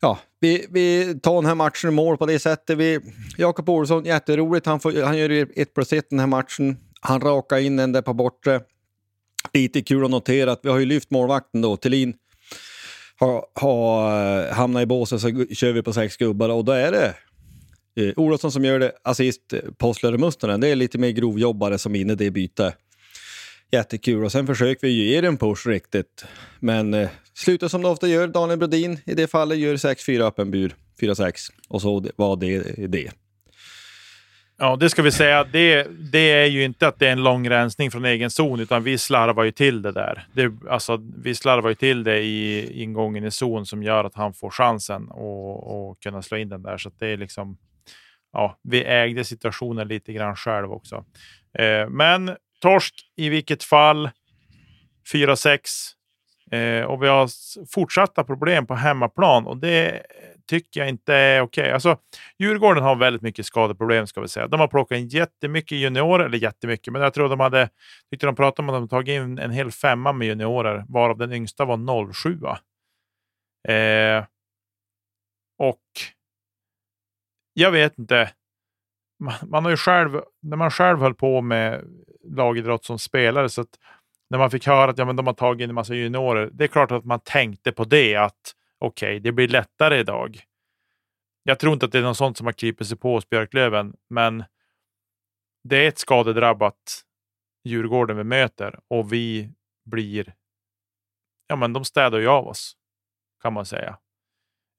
[0.00, 2.78] ja, vi, vi tar den här matchen i mål på det sättet.
[2.78, 3.00] Vi,
[3.38, 4.66] Jakob Olsson, jätteroligt.
[4.66, 6.76] Han, får, han gör ett plus ett den här matchen.
[7.00, 8.60] Han rakar in den där på bortre.
[9.52, 11.76] Lite kul att notera att vi har ju lyft målvakten då.
[11.76, 12.14] Thelin
[13.20, 16.92] har, har eh, hamnat i båset så kör vi på sex gubbar och då är
[16.92, 17.14] det
[17.96, 20.60] eh, Olofsson som gör det, assist, eh, Possler och Mustonen.
[20.60, 22.74] Det är lite mer grovjobbare som är inne i det bytet
[23.72, 24.24] jättekul.
[24.24, 26.24] Och sen försöker vi ju ge den push riktigt.
[26.60, 28.28] Men eh, slutar som det ofta gör.
[28.28, 30.74] Daniel Brodin i det fallet gör 6-4 öppen bur.
[31.00, 31.34] 4-6.
[31.68, 33.10] Och så var det det.
[34.58, 35.44] Ja, det ska vi säga.
[35.44, 38.82] Det, det är ju inte att det är en lång rensning från egen zon, utan
[38.82, 40.26] vi slarvar ju till det där.
[40.32, 44.34] Det, alltså, vi slarvar ju till det i ingången i zon som gör att han
[44.34, 46.78] får chansen att kunna slå in den där.
[46.78, 47.58] Så det är liksom,
[48.32, 51.04] ja, vi ägde situationen lite grann själv också.
[51.58, 54.10] Eh, men torsk i vilket fall.
[55.12, 55.58] 4-6.
[56.50, 57.28] Eh, och vi har
[57.74, 60.02] fortsatta problem på hemmaplan och det
[60.46, 61.62] tycker jag inte är okej.
[61.62, 61.72] Okay.
[61.72, 61.96] Alltså,
[62.38, 64.46] Djurgården har väldigt mycket skadeproblem ska vi säga.
[64.46, 67.68] De har plockat in jättemycket juniorer, eller jättemycket, men jag tror de hade,
[68.10, 71.32] tyckte de pratade om att de tagit in en hel femma med juniorer, varav den
[71.32, 72.38] yngsta var 07.
[73.68, 74.24] Eh,
[75.58, 75.82] och
[77.54, 78.30] jag vet inte.
[79.20, 81.84] Man, man, har ju själv, när man själv höll på med
[82.24, 83.48] lagidrott som spelare.
[83.48, 83.78] Så att
[84.30, 86.64] när man fick höra att ja, men de har tagit in en massa juniorer, det
[86.64, 90.40] är klart att man tänkte på det att okej, okay, det blir lättare idag.
[91.42, 93.94] Jag tror inte att det är något sånt som har krypit sig på hos Björklöven,
[94.10, 94.44] men
[95.64, 97.02] det är ett skadedrabbat
[97.64, 99.52] Djurgården vi möter och vi
[99.84, 100.34] blir,
[101.46, 102.76] ja men de städar ju av oss
[103.42, 103.98] kan man säga.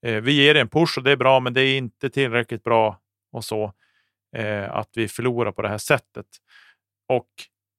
[0.06, 3.00] Eh, vi ger en push och det är bra, men det är inte tillräckligt bra
[3.32, 3.72] och så
[4.36, 6.26] eh, att vi förlorar på det här sättet.
[7.08, 7.28] Och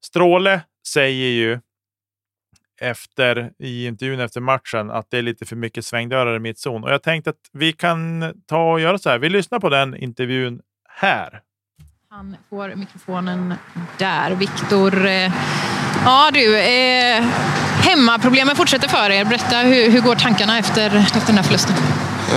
[0.06, 1.60] Stråle säger ju
[2.82, 6.84] efter, i intervjun efter matchen att det är lite för mycket svängdörrar i mittzon.
[6.84, 9.20] Och jag tänkte att vi kan ta och göra så här.
[9.20, 11.42] Vi lyssnar på den intervjun här.
[12.10, 13.54] Han får mikrofonen
[13.98, 14.32] där.
[14.32, 15.32] Viktor, eh,
[16.06, 17.24] ja du, eh,
[17.82, 19.26] hemmaproblemen fortsätter för er.
[19.26, 21.76] Berätta, hur, hur går tankarna efter, efter den här förlusten?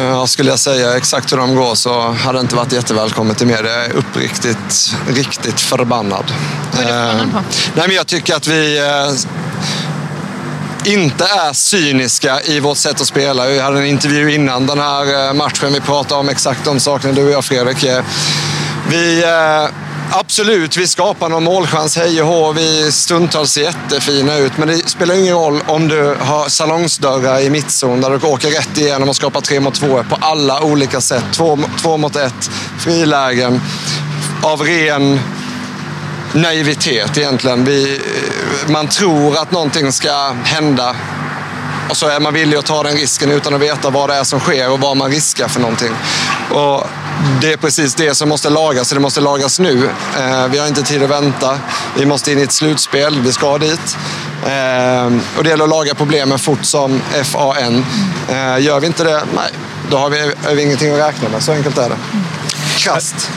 [0.02, 3.46] Ja, skulle jag säga exakt hur de går så hade det inte varit jättevälkommet i
[3.46, 3.72] media.
[3.72, 6.24] Jag är uppriktigt, riktigt förbannad.
[6.72, 7.38] Vad är du förbannad på?
[7.38, 7.42] Eh,
[7.74, 8.78] nej, men jag tycker att vi...
[8.78, 9.30] Eh,
[10.84, 13.46] inte är cyniska i vårt sätt att spela.
[13.46, 15.72] Vi hade en intervju innan den här eh, matchen.
[15.72, 17.84] Vi pratade om exakt de sakerna, du och jag Fredrik.
[17.84, 18.04] Eh,
[18.90, 22.52] vi, eh, absolut, vi skapar någon målchans, hej och hå.
[22.52, 24.52] Vi stundtals ser jättefina ut.
[24.56, 28.78] Men det spelar ingen roll om du har salongsdörrar i mittzon där du åker rätt
[28.78, 31.24] igenom och skapar tre mot två på alla olika sätt.
[31.32, 33.60] Två, två mot ett, frilägen
[34.42, 35.20] av ren
[36.32, 37.64] naivitet egentligen.
[37.64, 38.00] Vi,
[38.66, 40.96] man tror att någonting ska hända
[41.90, 44.24] och så är man villig att ta den risken utan att veta vad det är
[44.24, 45.92] som sker och vad man riskar för någonting.
[46.50, 46.86] Och
[47.40, 49.90] det är precis det som måste lagas, och det måste lagas nu.
[50.18, 51.58] Eh, vi har inte tid att vänta.
[51.96, 53.96] Vi måste in i ett slutspel, vi ska dit.
[54.46, 57.86] Eh, och det gäller att laga problemen fort som FAN.
[58.28, 59.50] Eh, gör vi inte det, nej,
[59.90, 61.42] då har vi, har vi ingenting att räkna med.
[61.42, 61.96] Så enkelt är det.
[62.76, 63.30] Krasst.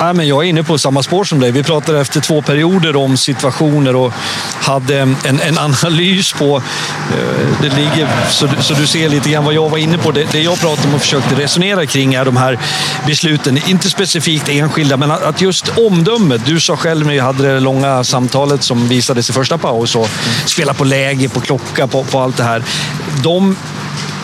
[0.00, 1.50] Ja, men jag är inne på samma spår som dig.
[1.50, 4.12] Vi pratade efter två perioder om situationer och
[4.60, 6.56] hade en, en analys på...
[6.56, 10.10] Eh, det ligger, så, så du ser lite grann vad jag var inne på.
[10.10, 12.58] Det, det jag pratade om och försökte resonera kring är de här
[13.06, 13.58] besluten.
[13.66, 16.46] Inte specifikt enskilda, men att just omdömet.
[16.46, 20.08] Du sa själv när vi hade det långa samtalet som visades i första paus och
[20.44, 22.62] spela på läge, på klocka, på, på allt det här.
[23.22, 23.56] De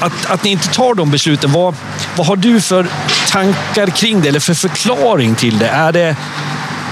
[0.00, 1.74] att, att ni inte tar de besluten, vad,
[2.16, 2.87] vad har du för
[3.30, 5.68] tankar kring det eller för förklaring till det?
[5.68, 6.16] Är det,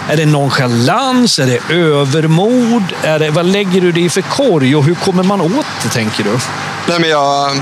[0.09, 1.39] är det nonchalans?
[1.39, 2.85] Är det övermod?
[3.03, 5.89] Är det, vad lägger du det i för korg och hur kommer man åt det,
[5.89, 6.39] tänker du?
[6.87, 7.61] Nej, men jag,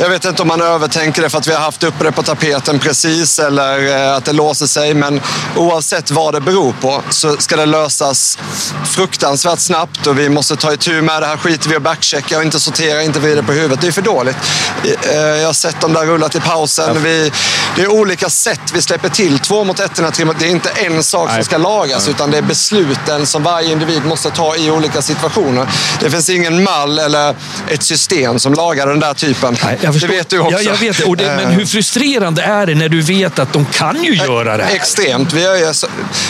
[0.00, 2.22] jag vet inte om man övertänker det för att vi har haft uppe det på
[2.22, 4.94] tapeten precis eller eh, att det låser sig.
[4.94, 5.20] Men
[5.56, 8.38] oavsett vad det beror på så ska det lösas
[8.84, 11.26] fruktansvärt snabbt och vi måste ta itu med det.
[11.26, 13.80] Här skiter vi och backchecka och inte sortera, inte vrida på huvudet.
[13.80, 14.36] Det är för dåligt.
[14.84, 17.02] Eh, jag har sett dem där rullat i pausen.
[17.02, 17.32] Vi,
[17.76, 19.38] det är olika sätt vi släpper till.
[19.38, 21.36] Två mot ett, tre mot Det är inte en sak Nej.
[21.36, 25.66] som ska lagas utan det är besluten som varje individ måste ta i olika situationer.
[26.00, 27.34] Det finns ingen mall eller
[27.68, 29.56] ett system som lagar den där typen.
[29.64, 30.52] Nej, det vet du också.
[30.52, 31.00] Ja, jag vet.
[31.00, 31.36] Och det.
[31.36, 34.74] Men hur frustrerande är det när du vet att de kan ju göra det här?
[34.74, 35.32] Extremt.
[35.32, 35.56] Vi har,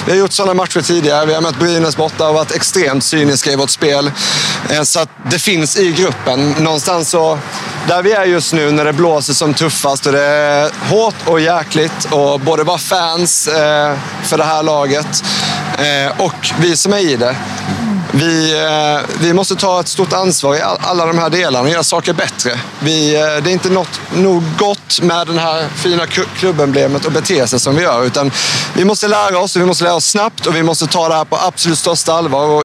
[0.07, 1.27] vi har gjort sådana matcher tidigare.
[1.27, 4.11] Vi har mött Brynäs borta och varit extremt cyniska i vårt spel.
[4.71, 6.51] Eh, så att det finns i gruppen.
[6.59, 7.39] Någonstans så,
[7.89, 11.41] där vi är just nu när det blåser som tuffast och det är hårt och
[11.41, 15.25] jäkligt och både vara fans eh, för det här laget
[15.79, 17.37] eh, och vi som är i det.
[18.13, 21.83] Vi, eh, vi måste ta ett stort ansvar i alla de här delarna och göra
[21.83, 22.51] saker bättre.
[22.83, 27.47] Vi, eh, det är inte något, nog gott med det här fina klubbemblemet och bete
[27.47, 28.05] sig som vi gör.
[28.05, 28.31] Utan
[28.75, 31.15] vi måste lära oss och vi måste lära oss snabbt och vi måste ta det
[31.15, 32.63] här på absolut största allvar.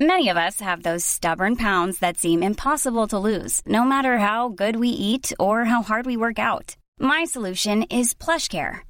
[0.00, 4.48] Many of us have those stubborn pounds that seem impossible to lose, no matter how
[4.48, 6.76] good we eat or how hard we work out.
[7.00, 8.89] My solution is plush care.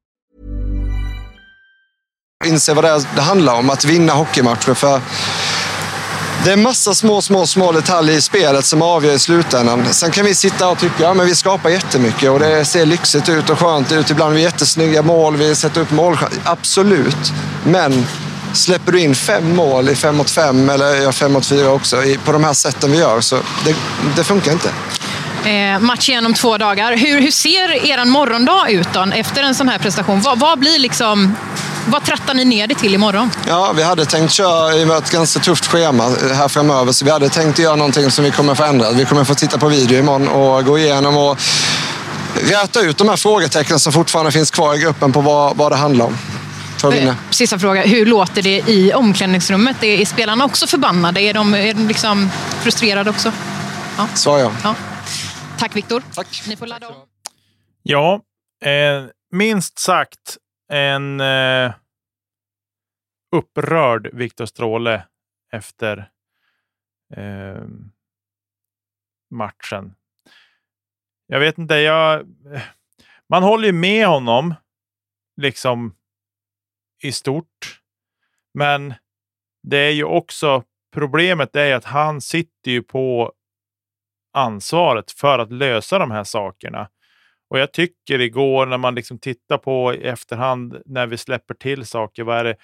[2.45, 4.73] Inse vad det, är det handlar om, att vinna hockeymatcher.
[4.73, 5.01] För
[6.43, 9.93] det är massa små, små, små detaljer i spelet som avgör i slutändan.
[9.93, 13.29] Sen kan vi sitta och tycka att ja, vi skapar jättemycket och det ser lyxigt
[13.29, 14.09] ut och skönt ut.
[14.09, 16.17] Ibland har vi jättesnygga mål, vi sätter upp mål.
[16.43, 17.33] Absolut.
[17.63, 18.05] Men
[18.53, 21.97] släpper du in fem mål i fem mot fem, eller ja, fem mot fyra också,
[22.25, 23.75] på de här sätten vi gör, så det,
[24.15, 24.69] det funkar inte.
[25.49, 26.95] Eh, match igen om två dagar.
[26.97, 30.21] Hur, hur ser er morgondag ut då, efter en sån här prestation?
[30.21, 31.35] Vad, vad blir liksom
[31.87, 33.31] vad trattar ni ner det till imorgon?
[33.47, 36.91] Ja, vi hade tänkt köra i ett ganska tufft schema här framöver.
[36.91, 38.91] Så vi hade tänkt göra någonting som vi kommer förändra.
[38.91, 41.39] Vi kommer få titta på video imorgon och gå igenom och
[42.35, 45.75] räta ut de här frågetecknen som fortfarande finns kvar i gruppen på vad, vad det
[45.75, 46.17] handlar om.
[46.93, 47.81] Eh, sista fråga.
[47.81, 49.83] Hur låter det i omklädningsrummet?
[49.83, 51.21] Är, spelarna också förbannade?
[51.21, 52.29] Är de, är de liksom
[52.61, 53.31] frustrerade också?
[53.97, 54.07] Ja.
[54.13, 54.51] Svar ja.
[54.63, 54.75] ja.
[55.57, 56.03] Tack Viktor.
[56.15, 56.43] Tack.
[56.47, 56.93] Ni får ladda om.
[57.83, 58.21] Ja,
[58.65, 58.71] eh,
[59.31, 60.37] minst sagt
[60.71, 61.73] en eh,
[63.35, 65.07] upprörd Viktor Stråle
[65.51, 66.11] efter
[67.15, 67.63] eh,
[69.29, 69.95] matchen.
[71.27, 72.27] Jag vet inte, jag,
[73.29, 74.53] man håller ju med honom
[75.41, 75.95] liksom
[77.03, 77.81] i stort.
[78.53, 78.93] Men
[79.63, 83.33] det är ju också problemet är att han sitter ju på
[84.33, 86.89] ansvaret för att lösa de här sakerna.
[87.51, 91.85] Och jag tycker igår när man liksom tittar på i efterhand när vi släpper till
[91.85, 92.55] saker, vad är det?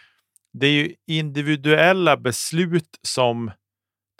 [0.53, 3.51] Det är ju individuella beslut som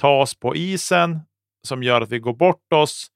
[0.02, 1.20] tas på isen
[1.68, 3.08] som gör att vi går bort oss.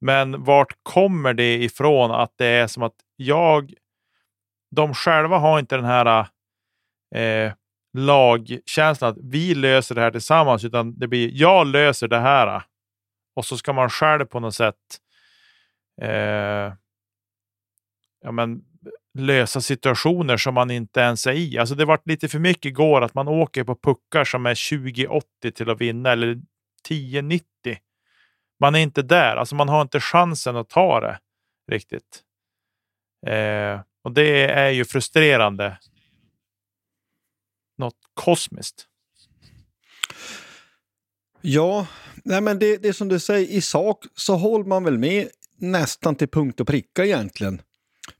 [0.00, 3.74] Men vart kommer det ifrån att det är som att jag,
[4.76, 6.26] de själva har inte den här
[7.14, 7.52] eh,
[7.98, 12.62] lagkänslan att vi löser det här tillsammans, utan det blir jag löser det här.
[13.36, 14.76] Och så ska man själv på något sätt
[16.02, 16.72] eh,
[18.20, 18.62] ja, men,
[19.18, 21.58] lösa situationer som man inte ens är i.
[21.58, 25.52] Alltså det varit lite för mycket igår att man åker på puckar som är 2080
[25.54, 26.40] till att vinna eller
[26.88, 27.44] 1090.
[28.60, 31.18] Man är inte där, alltså man har inte chansen att ta det
[31.70, 32.22] riktigt.
[33.26, 35.78] Eh, och det är ju frustrerande.
[37.78, 38.86] Något kosmiskt.
[41.40, 41.86] Ja,
[42.24, 45.28] nej men det, det är som du säger, i sak så håller man väl med
[45.56, 47.62] nästan till punkt och pricka egentligen.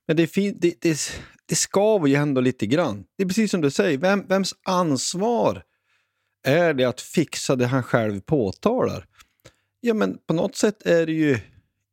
[0.06, 1.12] Men det, det, det,
[1.46, 3.04] det skaver ju ändå lite grann.
[3.16, 5.62] Det är precis som du säger, vem, vems ansvar
[6.46, 9.06] är det att fixa det han själv påtalar?
[9.80, 11.38] Ja, men på något sätt är det ju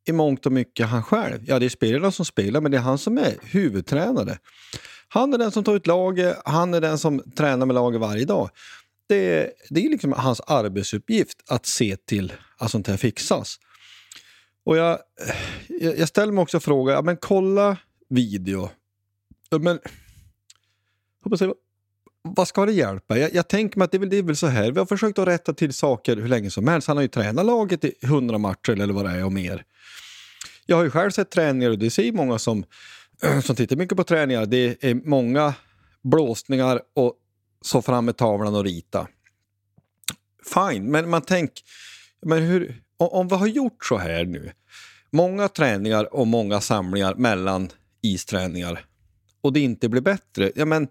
[0.08, 1.44] i mångt och mycket han själv.
[1.46, 4.38] Ja, det är spelarna som spelar, men det är han som är huvudtränare.
[5.08, 8.24] Han är den som tar ut laget, han är den som tränar med laget varje
[8.24, 8.50] dag.
[9.08, 13.56] Det, det är liksom hans arbetsuppgift att se till att sånt här fixas.
[14.64, 14.98] Och jag,
[15.96, 17.76] jag ställer mig också frågan, ja, men kolla
[18.08, 18.70] video.
[19.60, 19.78] Men,
[21.22, 21.54] hoppas jag,
[22.22, 23.18] vad ska det hjälpa?
[23.18, 24.86] Jag, jag tänker mig att det är, väl, det är väl så här, vi har
[24.86, 26.88] försökt att rätta till saker hur länge som helst.
[26.88, 29.64] Han har ju tränat laget i hundra matcher eller vad det är och mer.
[30.66, 32.64] Jag har ju själv sett träningar och det ser många som,
[33.44, 34.46] som tittar mycket på träningar.
[34.46, 35.54] Det är många
[36.02, 37.14] blåsningar och
[37.60, 39.08] så fram med tavlan och rita.
[40.54, 41.64] Fine, men man tänker,
[42.22, 44.52] men hur, om vi har gjort så här nu,
[45.10, 47.70] många träningar och många samlingar mellan
[48.02, 48.84] isträningar
[49.40, 50.88] och det inte blir bättre, ja men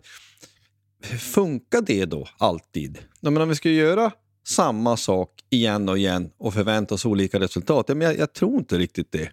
[1.19, 2.97] funkar det då alltid?
[3.19, 4.11] Ja, men om vi ska göra
[4.47, 8.59] samma sak igen och igen och förvänta oss olika resultat, ja, men jag, jag tror
[8.59, 9.31] inte riktigt det.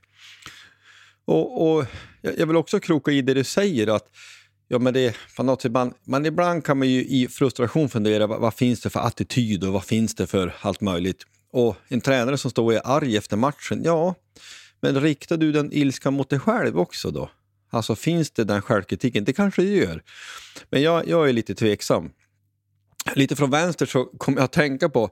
[1.24, 1.86] Och, och,
[2.20, 4.06] Jag vill också kroka i det du säger, att
[4.68, 8.40] ja, men det, något sätt, man, man, ibland kan man ju i frustration fundera, vad,
[8.40, 11.22] vad, finns det för attityd och vad finns det för allt möjligt?
[11.52, 14.14] Och en tränare som står och är arg efter matchen, ja,
[14.80, 17.30] men riktar du den ilskan mot dig själv också då?
[17.74, 19.24] Alltså finns det den självkritiken?
[19.24, 20.02] Det kanske det gör.
[20.70, 22.10] Men jag, jag är lite tveksam.
[23.14, 25.10] Lite från vänster så kommer jag att tänka på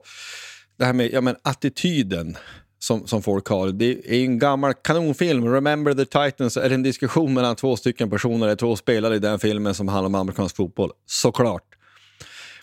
[0.77, 2.37] det här med ja, men attityden
[2.79, 3.71] som, som folk har.
[3.71, 8.09] Det är en gammal kanonfilm, Remember the Titans, är det en diskussion mellan två stycken
[8.09, 11.63] personer, två spelare i den filmen som handlar om amerikansk fotboll, såklart.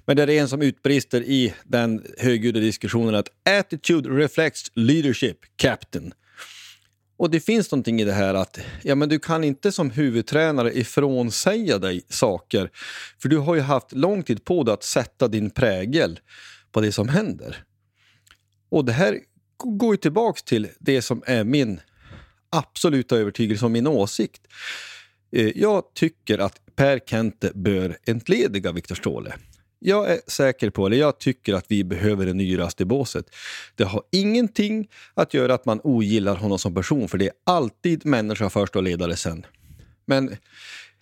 [0.07, 6.13] Men det är en som utbrister i den högljudda diskussionen att attitude reflects leadership, captain.
[7.21, 10.79] Och det finns någonting i det här att ja, men du kan inte som huvudtränare
[10.79, 12.71] ifrånsäga dig saker.
[13.19, 16.21] För du har ju haft lång tid på dig att sätta din prägel
[16.73, 17.65] på det som händer.
[18.69, 19.19] Och det här
[19.65, 21.81] går ju tillbaks till det som är min
[22.51, 24.43] absoluta övertygelse och min åsikt.
[25.33, 29.35] Eh, jag tycker att Per Kente bör entlediga Viktor Ståhle.
[29.83, 33.27] Jag är säker på, eller jag tycker att vi behöver en ny röst i båset.
[33.75, 38.07] Det har ingenting att göra att man ogillar honom som person, för det är alltid
[38.07, 39.47] människa först och ledare sen.
[40.07, 40.37] Men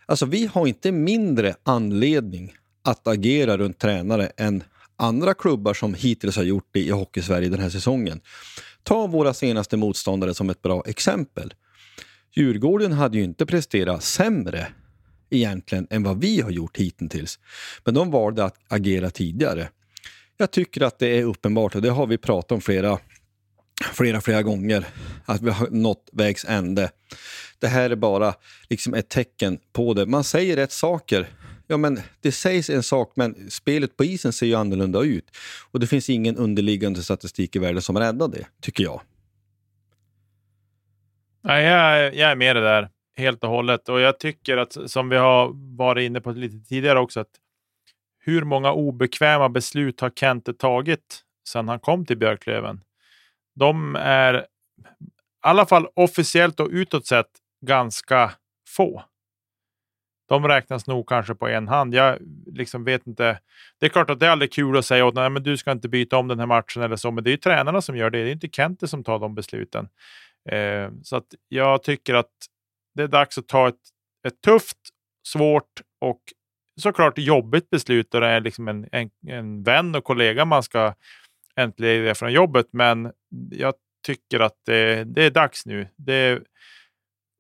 [0.07, 2.53] alltså, vi har inte mindre anledning
[2.85, 4.63] att agera runt tränare än
[4.97, 8.21] andra klubbar som hittills har gjort det i Hockeysverige den här säsongen.
[8.83, 11.55] Ta våra senaste motståndare som ett bra exempel.
[12.35, 14.67] Djurgården hade ju inte presterat sämre
[15.31, 17.39] egentligen än vad vi har gjort hittills.
[17.85, 19.69] Men de valde att agera tidigare.
[20.37, 22.99] Jag tycker att det är uppenbart, och det har vi pratat om flera,
[23.93, 24.87] flera, flera gånger,
[25.25, 26.91] att vi har nått vägs ände.
[27.59, 28.35] Det här är bara
[28.69, 30.07] liksom ett tecken på det.
[30.07, 31.29] Man säger rätt saker.
[31.67, 35.37] Ja, men det sägs en sak, men spelet på isen ser ju annorlunda ut.
[35.71, 39.01] Och det finns ingen underliggande statistik i världen som räddar det, tycker jag.
[41.43, 42.89] Ja, jag, jag är med det där
[43.19, 43.89] helt och hållet.
[43.89, 47.31] Och jag tycker att, som vi har varit inne på lite tidigare också, att
[48.19, 52.81] hur många obekväma beslut har Kente tagit sedan han kom till Björklöven?
[53.55, 54.45] De är i
[55.41, 57.31] alla fall officiellt och utåt sett
[57.67, 58.33] ganska
[58.77, 59.05] få.
[60.29, 61.95] De räknas nog kanske på en hand.
[61.95, 63.41] Jag liksom vet inte.
[63.79, 65.73] Det är klart att det är aldrig kul att säga åt nej, men du ska
[65.73, 68.11] inte byta om den här matchen eller så, men det är ju tränarna som gör
[68.11, 68.23] det.
[68.23, 69.89] Det är inte Kente som tar de besluten.
[70.51, 72.33] Eh, så att jag tycker att
[72.99, 73.81] det är dags att ta ett,
[74.27, 74.79] ett tufft,
[75.27, 76.21] svårt och
[76.81, 80.95] såklart jobbigt beslut och det är liksom en, en, en vän och kollega man ska
[81.57, 82.67] entlediga från jobbet.
[82.73, 83.13] Men
[83.51, 83.75] jag
[84.07, 85.89] tycker att det, det är dags nu.
[85.97, 86.43] Det,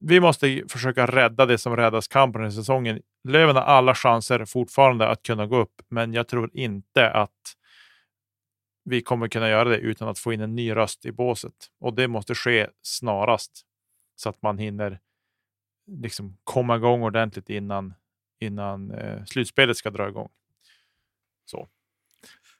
[0.00, 3.00] vi måste försöka rädda det som räddas kan på den här säsongen.
[3.28, 7.54] Löven har alla chanser fortfarande att kunna gå upp, men jag tror inte att
[8.84, 11.54] vi kommer kunna göra det utan att få in en ny röst i båset.
[11.80, 13.64] Och det måste ske snarast
[14.16, 15.00] så att man hinner
[15.88, 17.94] liksom komma igång ordentligt innan,
[18.40, 20.28] innan eh, slutspelet ska dra igång.
[21.44, 21.68] Så.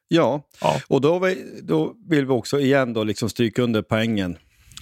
[0.09, 0.81] Ja, Ja.
[0.89, 4.39] och då, vi, då vill vi också igen då liksom stryka under poängen,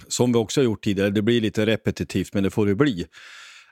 [0.09, 1.11] som vi också har gjort tidigare.
[1.11, 3.07] Det blir lite repetitivt, men det får det bli.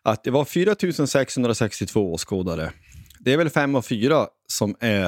[0.03, 2.73] Att det var 4 662 åskådare.
[3.21, 5.05] Det är väl 5 och 4 som är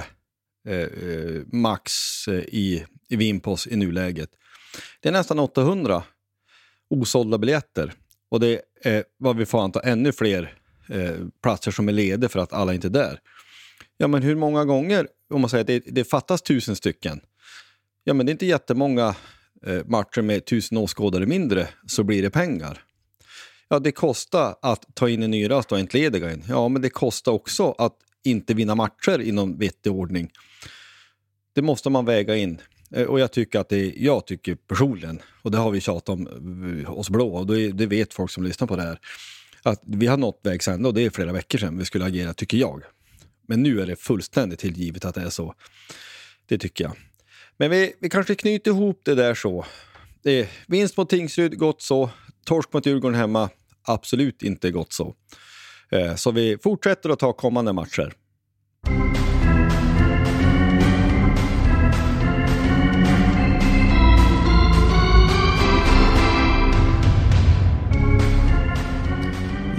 [0.69, 1.93] eh, eh, max
[2.29, 4.31] eh, i, i Vimpos i nuläget.
[5.01, 6.03] Det är nästan 800
[6.91, 7.93] osålda biljetter.
[8.29, 10.55] Och det är vad vi får anta ännu fler
[10.89, 13.21] eh, platser som är lediga för att alla inte är där.
[13.97, 17.21] Ja, men hur många gånger, om man säger att det, det fattas tusen stycken,
[18.05, 19.15] ja men det är inte jättemånga
[19.67, 22.83] eh, matcher med tusen åskådare mindre, så blir det pengar.
[23.69, 26.45] Ja, det kostar att ta in en ny röst och entlediga en.
[26.49, 30.31] Ja, men det kostar också att inte vinna matcher inom vettig ordning.
[31.53, 32.61] Det måste man väga in.
[32.91, 36.83] Eh, och jag tycker att det, jag tycker personligen, och det har vi tjatat om
[36.85, 38.99] eh, oss blå, och det, det vet folk som lyssnar på det här,
[39.63, 42.35] att vi har nått vägs ände och det är flera veckor sedan vi skulle agera,
[42.35, 42.83] tycker jag.
[43.49, 45.55] Men nu är det fullständigt tillgivet att det är så.
[46.49, 46.93] Det tycker jag.
[47.57, 49.67] Men vi, vi kanske knyter ihop det där så.
[50.23, 52.11] Det är vinst mot Tingsryd, gott så.
[52.45, 53.51] Torsk mot Djurgården hemma,
[53.83, 55.15] absolut inte gott så.
[56.17, 58.13] Så vi fortsätter att ta kommande matcher.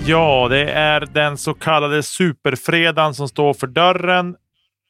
[0.10, 4.36] Ja, det är den så kallade superfredagen som står för dörren.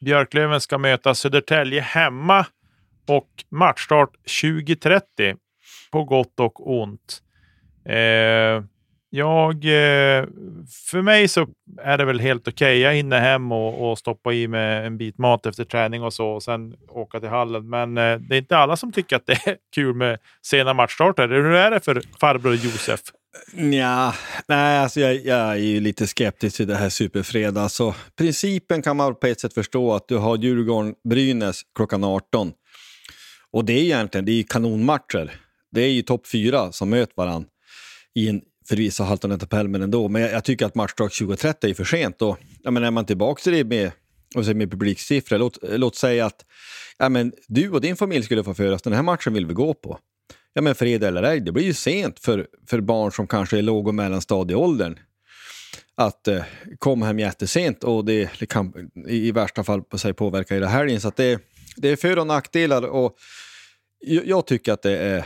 [0.05, 2.45] Björklöven ska möta Södertälje hemma
[3.07, 5.38] och matchstart 20.30
[5.91, 7.22] på gott och ont.
[7.86, 8.63] Eh,
[9.09, 10.26] jag, eh,
[10.91, 11.47] för mig så
[11.82, 12.80] är det väl helt okej.
[12.80, 16.28] Jag hinner hem och, och stoppa i mig en bit mat efter träning och så
[16.28, 17.70] och sen åka till hallen.
[17.70, 21.28] Men eh, det är inte alla som tycker att det är kul med sena matchstarter.
[21.28, 22.99] Hur är det för farbror Josef?
[23.73, 24.13] Ja,
[24.47, 27.53] nej, alltså jag, jag är ju lite skeptisk till det här superfredag.
[27.53, 32.51] Så alltså, principen kan man på ett sätt förstå att du har Djurgården-Brynäs klockan 18.
[33.51, 35.31] Och det är egentligen det är ju kanonmatcher.
[35.71, 37.49] Det är ju topp fyra som möter varandra
[38.15, 40.07] i en förvisso haltande tabell, men ändå.
[40.07, 42.21] Men jag, jag tycker att matchdag 2030 är för sent.
[42.21, 43.91] Och, ja, men är man tillbaka till det med,
[44.35, 46.45] och så med publiksiffror, låt, låt säga att
[46.97, 49.73] ja, men du och din familj skulle få föras, den här matchen vill vi gå
[49.73, 49.99] på.
[50.58, 53.62] Ja, men fredag eller ej, det blir ju sent för, för barn som kanske är
[53.62, 54.99] låg och mellanstadieåldern
[55.95, 56.43] att eh,
[56.80, 60.68] komma hem jättesent och det, det kan i, i värsta fall på sig påverka hela
[60.68, 61.01] helgen.
[61.01, 61.39] Så att det,
[61.76, 63.16] det är för och nackdelar och
[63.99, 65.26] jag, jag tycker att det är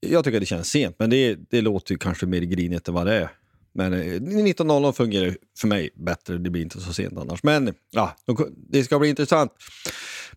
[0.00, 2.94] jag tycker att det känns sent, men det, det låter ju kanske mer grinigt än
[2.94, 3.28] vad det är.
[3.72, 7.42] Men eh, 19.00 fungerar för mig bättre, det blir inte så sent annars.
[7.42, 8.16] Men ja,
[8.56, 9.52] det ska bli intressant.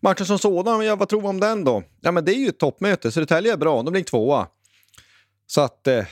[0.00, 1.82] Matchen som sådan, ja, vad tror vi om den då?
[2.00, 4.46] Ja, men det är ju ett toppmöte, Södertälje är bra, de ligger tvåa.
[5.46, 6.04] Så att eh,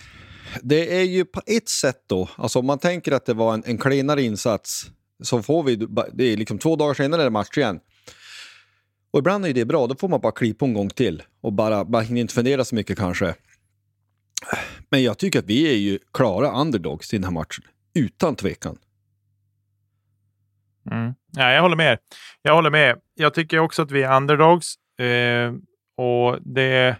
[0.62, 3.62] det är ju på ett sätt då, alltså om man tänker att det var en,
[3.66, 4.86] en klenare insats
[5.22, 5.76] så får vi,
[6.12, 7.80] det är liksom två dagar senare är det match igen.
[9.10, 11.84] Och ibland är det bra, då får man bara klippa en gång till och bara,
[11.84, 13.34] bara hinner inte fundera så mycket kanske.
[14.93, 17.64] Men jag tycker att vi är ju klara underdogs i den här matchen,
[17.95, 18.78] utan tvekan.
[20.90, 21.14] Mm.
[21.36, 21.99] Ja, jag håller med.
[22.43, 23.01] Jag håller med.
[23.14, 24.74] Jag tycker också att vi är underdogs.
[24.99, 25.53] Eh,
[25.97, 26.97] och det,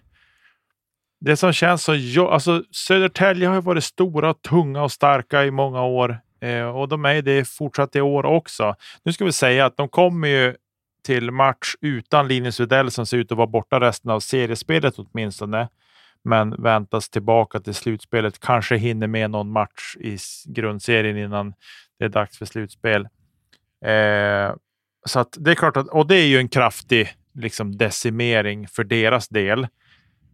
[1.21, 1.95] det som känns så...
[1.95, 6.21] jo- Alltså, Södertälje har ju varit stora, tunga och starka i många år.
[6.41, 8.75] Eh, och de är det fortsatt i år också.
[9.05, 10.57] Nu ska vi säga att de kommer ju
[11.05, 15.69] till match utan Linus Widell som ser ut att vara borta resten av seriespelet åtminstone.
[16.25, 18.41] Men väntas tillbaka till slutspelet.
[18.41, 21.55] Kanske hinner med någon match i grundserien innan
[21.99, 23.09] det är dags för slutspel.
[23.85, 24.55] Eh,
[25.07, 28.85] så att det är klart att, och det är ju en kraftig liksom, decimering för
[28.85, 29.67] deras del.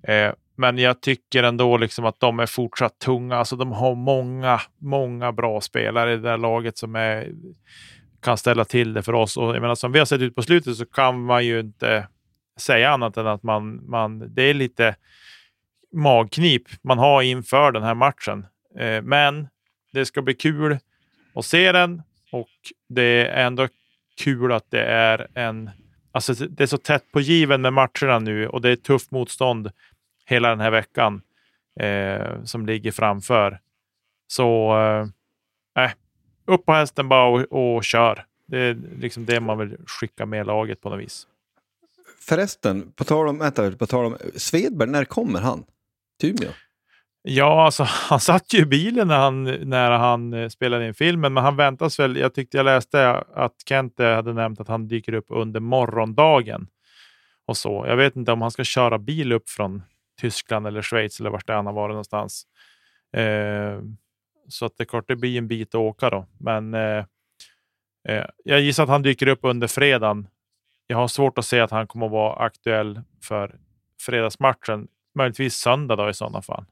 [0.02, 3.36] Eh, men jag tycker ändå liksom att de är fortsatt tunga.
[3.36, 7.32] Alltså de har många, många bra spelare i det där laget som är,
[8.22, 9.36] kan ställa till det för oss.
[9.36, 12.08] Och jag menar, som vi har sett ut på slutet så kan man ju inte
[12.56, 14.96] säga annat än att man, man, det är lite
[15.92, 18.46] magknip man har inför den här matchen.
[18.78, 19.48] Eh, men
[19.92, 20.78] det ska bli kul
[21.34, 22.48] att se den och
[22.88, 23.68] det är ändå
[24.18, 25.70] kul att det är en...
[26.12, 29.70] Alltså det är så tätt på given med matcherna nu och det är tufft motstånd
[30.26, 31.22] hela den här veckan
[31.80, 33.60] eh, som ligger framför.
[34.26, 35.90] Så eh, eh,
[36.44, 38.24] upp på hästen bara och, och kör.
[38.46, 41.26] Det är liksom det man vill skicka med laget på något vis.
[42.20, 45.64] Förresten, på tal om, vänta, på tal om Svedberg, när kommer han?
[46.20, 46.34] Till
[47.22, 51.32] Ja, alltså, han satt ju i bilen när han, när han eh, spelade in filmen,
[51.32, 52.16] men han väntas väl.
[52.16, 56.68] Jag tyckte jag läste att Kent hade nämnt att han dyker upp under morgondagen.
[57.46, 57.84] Och så.
[57.88, 59.82] Jag vet inte om han ska köra bil upp från
[60.20, 62.46] Tyskland eller Schweiz eller vart det han har varit någonstans.
[63.16, 63.80] Eh,
[64.48, 66.26] så att det är klart, det blir en bit att åka då.
[66.38, 67.04] Men eh,
[68.08, 70.28] eh, jag gissar att han dyker upp under fredagen.
[70.86, 73.58] Jag har svårt att se att han kommer att vara aktuell för
[74.00, 74.88] fredagsmatchen.
[75.18, 76.64] Möjligtvis söndag då i sådana fall.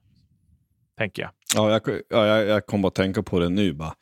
[0.99, 1.31] Tänker jag.
[1.55, 3.95] Ja, jag, ja, jag, jag kom bara att tänka på det nu bara.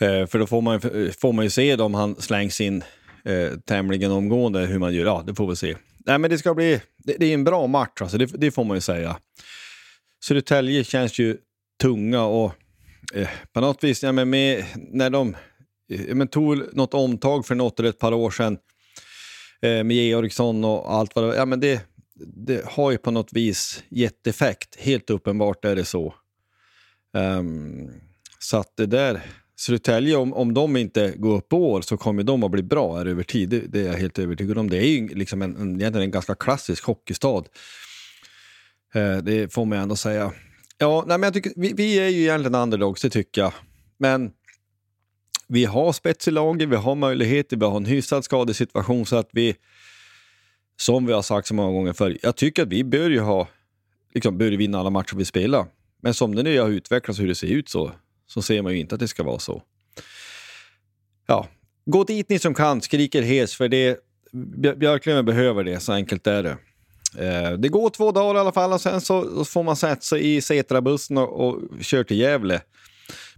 [0.00, 0.80] Eh, för då får man,
[1.20, 2.84] får man ju se om han slängs in
[3.24, 5.06] eh, tämligen omgående hur man gör.
[5.06, 5.76] Ja, det får vi se.
[6.06, 8.64] Nej, men det ska bli, det, det är en bra match alltså, det, det får
[8.64, 9.18] man ju säga.
[10.24, 11.36] Södertälje känns ju
[11.80, 12.52] tunga och
[13.14, 15.36] eh, på något vis, ja, men med, när de
[15.92, 18.58] eh, men tog något omtag för något eller ett par år sedan
[19.62, 21.34] eh, med Georgsson och allt vad det var.
[21.34, 21.82] Ja, men det,
[22.18, 24.76] det har ju på något vis gett effekt.
[24.78, 26.14] Helt uppenbart är det så.
[27.12, 27.90] Um,
[28.38, 29.20] så att det där,
[29.56, 33.06] Södertälje, om, om de inte går upp år så kommer de att bli bra här
[33.06, 33.48] över tid.
[33.48, 34.70] Det, det är jag helt övertygad om.
[34.70, 37.44] Det är ju liksom en, en, egentligen en ganska klassisk hockeystad.
[38.96, 40.32] Uh, det får man ändå säga.
[40.78, 43.52] Ja, nej, men jag tycker, vi, vi är ju egentligen underdogs, det tycker jag.
[43.98, 44.30] Men
[45.48, 49.28] vi har spets i laget, vi har möjligheter, vi har en hyfsad skadesituation så att
[49.32, 49.56] vi
[50.76, 53.48] som vi har sagt så många gånger förr, jag tycker att vi bör ju ha,
[54.14, 55.66] liksom, bör vinna alla matcher vi spelar.
[56.02, 57.92] Men som det nu har utvecklats hur det ser ut så,
[58.26, 59.62] så ser man ju inte att det ska vara så.
[61.26, 61.48] Ja,
[61.84, 63.98] gå dit ni som kan, skriker hes för det,
[64.76, 66.56] Björklöven behöver det, så enkelt är det.
[67.18, 70.36] Eh, det går två dagar i alla fall och sen så får man sätta sig
[70.36, 72.60] i Setra-bussen och, och kör till Gävle.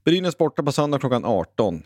[0.05, 1.83] Brynäs borta på söndag klockan 18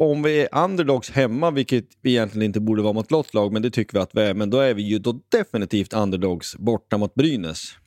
[0.00, 3.70] om vi är underdogs hemma, vilket vi egentligen inte borde vara mot lottlag, men det
[3.70, 7.14] tycker vi att vi är, men då är vi ju då definitivt underdogs borta mot
[7.14, 7.78] Brynäs.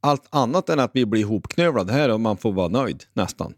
[0.00, 3.54] Allt annat än att vi blir ihopknövlade här och man får vara nöjd, nästan.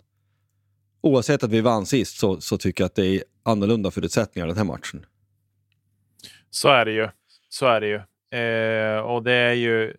[1.01, 4.57] Oavsett att vi vann sist så, så tycker jag att det är annorlunda förutsättningar den
[4.57, 5.07] här matchen.
[6.51, 7.09] Så är det ju.
[7.49, 8.01] Så är det ju.
[8.39, 9.95] Eh, och det är ju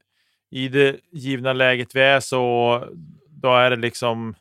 [0.51, 2.83] i det givna läget vi är så
[3.29, 4.35] då är det liksom.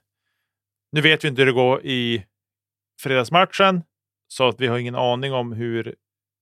[0.92, 2.24] Nu vet vi inte hur det går i
[3.00, 3.82] fredagsmatchen.
[4.28, 5.94] Så att vi har ingen aning om hur,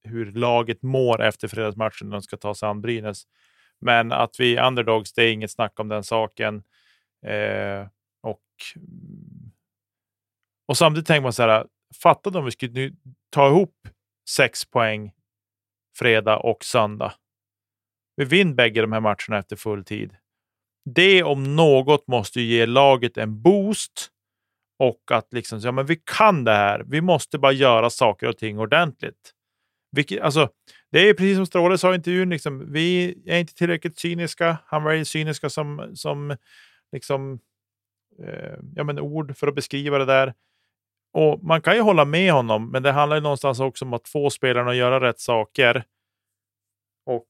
[0.04, 3.22] hur laget mår efter fredagsmatchen när de ska ta sig an Brynäs.
[3.80, 6.62] Men att vi är underdogs, det är inget snack om den saken.
[7.26, 7.86] Eh,
[8.22, 8.42] och,
[10.68, 11.66] och samtidigt tänker man så här,
[12.02, 12.96] fatta om vi skulle nu
[13.30, 13.88] ta ihop
[14.30, 15.12] sex poäng
[15.98, 17.12] fredag och söndag.
[18.16, 20.16] Vi vinner bägge de här matcherna efter full tid.
[20.84, 24.11] Det om något måste ge laget en boost
[24.79, 26.85] och att liksom, ja, men vi kan det här.
[26.87, 29.35] Vi måste bara göra saker och ting ordentligt.
[29.93, 30.49] Vilket, alltså,
[30.93, 34.59] det är precis som Stråle sa i intervjun, liksom, vi är inte tillräckligt cyniska.
[34.66, 36.37] Han var cyniska som, som
[36.93, 37.41] liksom,
[38.24, 40.35] eh, ja, men ord för att beskriva det där.
[41.12, 44.09] Och Man kan ju hålla med honom, men det handlar ju någonstans också om att
[44.09, 45.85] få spelarna att göra rätt saker.
[47.07, 47.26] Och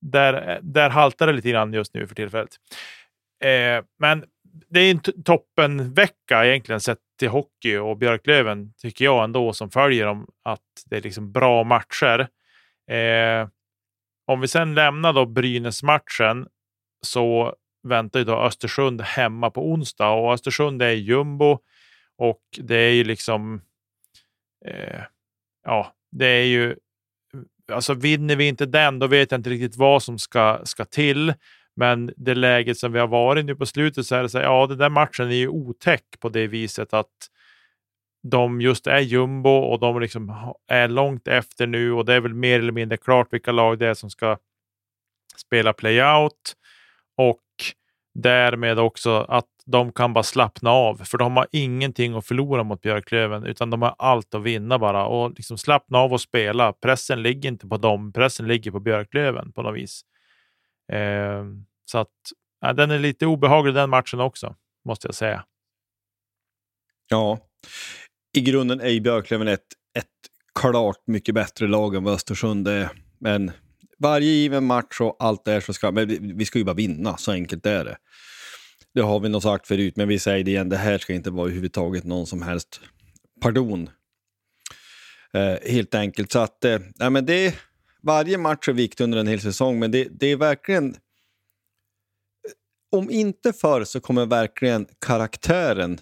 [0.00, 2.56] där, där haltar det lite grann just nu för tillfället.
[3.44, 4.24] Eh, men
[4.68, 10.06] det är en toppenvecka egentligen sett till hockey och Björklöven tycker jag ändå som följer
[10.06, 12.28] dem att det är liksom bra matcher.
[12.90, 13.48] Eh,
[14.26, 16.46] om vi sen lämnar då Brynäs-matchen
[17.02, 17.54] så
[17.88, 21.58] väntar ju då Östersund hemma på onsdag och Östersund är jumbo
[22.16, 23.62] och det är ju liksom.
[24.66, 25.02] Eh,
[25.64, 26.76] ja, det är ju.
[27.72, 31.34] Alltså vinner vi inte den, då vet jag inte riktigt vad som ska ska till.
[31.76, 34.44] Men det läget som vi har varit nu på slutet så är det så här,
[34.44, 37.30] ja, den där matchen är ju otäck på det viset att
[38.30, 42.34] de just är jumbo och de liksom är långt efter nu och det är väl
[42.34, 44.38] mer eller mindre klart vilka lag det är som ska
[45.36, 46.54] spela playout
[47.16, 47.40] och
[48.14, 52.80] därmed också att de kan bara slappna av för de har ingenting att förlora mot
[52.80, 56.72] Björklöven utan de har allt att vinna bara och liksom slappna av och spela.
[56.72, 60.02] Pressen ligger inte på dem, pressen ligger på Björklöven på något vis.
[60.92, 61.44] Eh,
[61.84, 62.12] så att
[62.60, 65.44] ja, den är lite obehaglig den matchen också, måste jag säga.
[67.08, 67.38] Ja,
[68.36, 69.66] i grunden är Björklöven ett,
[69.98, 70.06] ett
[70.60, 72.88] klart mycket bättre lag än vad Östersund är.
[73.18, 73.52] Men
[73.98, 76.74] varje given match och allt det här så ska men vi, vi ska ju bara
[76.74, 77.96] vinna, så enkelt är det.
[78.94, 81.30] Det har vi nog sagt förut, men vi säger det igen, det här ska inte
[81.30, 82.80] vara överhuvudtaget någon som helst
[83.40, 83.90] pardon.
[85.34, 86.32] Eh, helt enkelt.
[86.32, 87.54] Så att, eh, nej, men det,
[88.04, 90.96] varje match är viktig under en hel säsong, men det, det är verkligen...
[92.90, 95.98] Om inte förr så kommer verkligen karaktären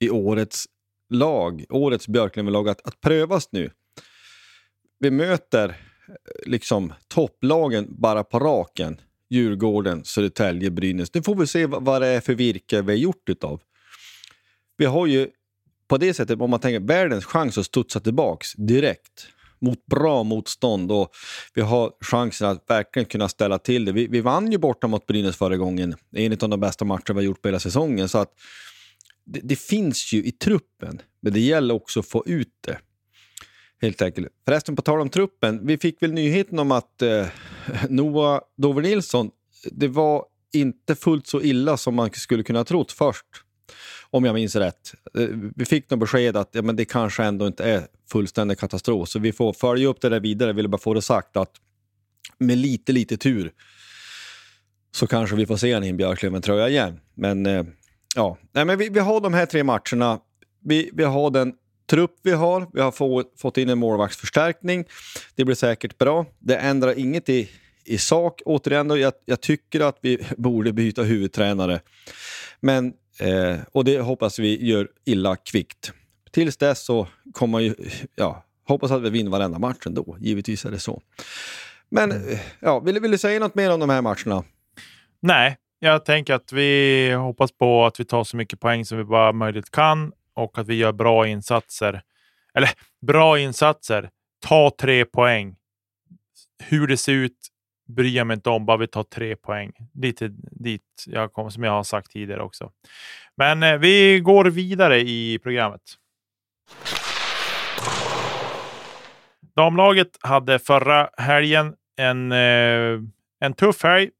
[0.00, 0.66] i årets
[1.10, 3.70] lag, årets Björklöven-lag, att, att prövas nu.
[4.98, 5.74] Vi möter eh,
[6.46, 9.00] liksom topplagen bara på raken.
[9.30, 11.14] Djurgården, Södertälje, Brynäs.
[11.14, 13.60] Nu får vi se vad, vad det är för virke vi har gjort utav.
[14.76, 15.28] Vi har ju
[15.88, 19.28] på det sättet, om man tänker världens chans att studsa tillbaks direkt
[19.62, 21.10] mot bra motstånd och
[21.54, 23.92] vi har chansen att verkligen kunna ställa till det.
[23.92, 27.14] Vi, vi vann ju borta mot Brynäs förra gången, en av de bästa matcher vi
[27.14, 28.08] har gjort på hela säsongen.
[28.08, 28.32] Så att
[29.24, 32.78] det, det, finns ju i truppen, men det gäller också att få ut det.
[33.82, 34.28] Helt enkelt.
[34.44, 37.26] Förresten, på tal om truppen, vi fick väl nyheten om att eh,
[37.88, 39.30] Noah Dover Nilsson,
[39.70, 43.26] det var inte fullt så illa som man skulle kunna ha trott först.
[44.10, 44.94] Om jag minns rätt.
[45.18, 49.08] Eh, vi fick nog besked att ja, men det kanske ändå inte är fullständig katastrof.
[49.08, 50.48] Så vi får följa upp det där vidare.
[50.48, 51.50] Jag ville bara få det sagt att
[52.38, 53.52] med lite, lite tur
[54.94, 57.00] så kanske vi får se en i en Björklöven-tröja igen.
[57.14, 57.64] Men eh,
[58.14, 60.20] ja, Nej, men vi, vi har de här tre matcherna.
[60.64, 61.54] Vi, vi har den
[61.90, 62.66] trupp vi har.
[62.72, 64.84] Vi har få, fått in en målvaktsförstärkning.
[65.34, 66.26] Det blir säkert bra.
[66.38, 67.50] Det ändrar inget i,
[67.84, 68.42] i sak.
[68.44, 71.80] Återigen, då, jag, jag tycker att vi borde byta huvudtränare.
[72.60, 75.92] Men, eh, och det hoppas vi gör illa kvickt.
[76.30, 77.74] Tills dess så kommer man ju,
[78.14, 80.16] ja, hoppas att vi vinner varenda match ändå.
[80.20, 81.02] Givetvis är det så.
[81.88, 84.44] Men eh, ja, vill, vill du säga något mer om de här matcherna?
[85.20, 89.04] Nej, jag tänker att vi hoppas på att vi tar så mycket poäng som vi
[89.04, 92.02] bara möjligt kan och att vi gör bra insatser.
[92.54, 92.70] Eller
[93.06, 94.10] bra insatser.
[94.46, 95.56] Ta tre poäng.
[96.62, 97.38] Hur det ser ut
[97.88, 99.72] bryr jag mig inte om, bara vi tar tre poäng.
[99.94, 102.72] Lite dit jag kom, som jag har sagt tidigare också.
[103.36, 105.80] Men eh, vi går vidare i programmet.
[109.56, 113.00] Damlaget hade förra helgen en, eh,
[113.40, 114.10] en tuff helg.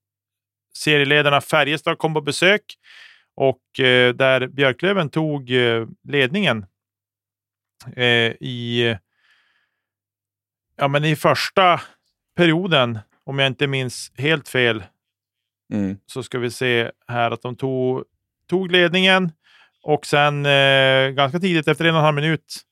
[0.74, 2.62] Serieledarna Färjestad kom på besök
[3.34, 6.66] och eh, där Björklöven tog eh, ledningen
[7.96, 8.96] eh, i,
[10.76, 11.80] ja, men i första
[12.36, 14.84] perioden, om jag inte minns helt fel,
[15.72, 15.96] mm.
[16.06, 18.04] så ska vi se här att de tog,
[18.48, 19.32] tog ledningen
[19.82, 22.62] och sen eh, ganska tidigt, efter en och en halv minut,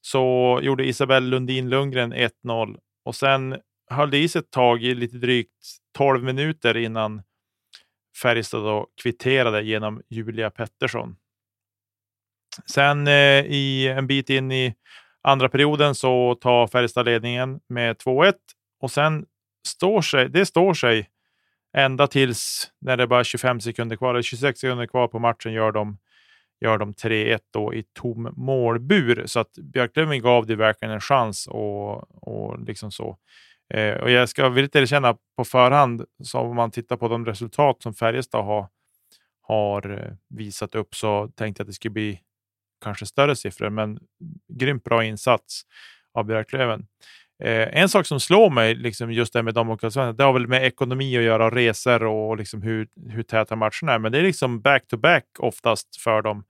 [0.00, 3.56] så gjorde Isabelle Lundin Lundgren 1-0 och sen
[3.90, 5.50] höll det i sig ett tag i lite drygt
[5.96, 7.22] 12 minuter innan
[8.22, 11.16] Färjestad då kvitterade genom Julia Pettersson.
[12.66, 14.74] Sen eh, i en bit in i
[15.22, 18.34] andra perioden så tar Färjestad ledningen med 2-1
[18.80, 19.26] och sen
[19.66, 21.08] står sig, det står sig
[21.76, 25.52] ända tills när det är bara 25 sekunder kvar, eller 26 sekunder kvar på matchen
[25.52, 25.98] gör de,
[26.60, 29.22] gör de 3-1 då i tom målbur.
[29.26, 33.18] Så att Björklöven gav det verkligen en chans och, och liksom så.
[33.74, 37.82] Eh, och jag ska villigt erkänna på förhand, så om man tittar på de resultat
[37.82, 38.68] som Färjestad har,
[39.42, 42.20] har eh, visat upp så tänkte jag att det skulle bli
[42.84, 43.98] kanske större siffror, men
[44.52, 45.62] grymt bra insats
[46.14, 46.86] av Björklöven.
[47.42, 50.64] Eh, en sak som slår mig, liksom just det med damhockeyallsvenskan, det har väl med
[50.64, 54.60] ekonomi att göra, resor och liksom hur, hur täta matcherna är, men det är liksom
[54.60, 56.44] back-to-back -back oftast för dem.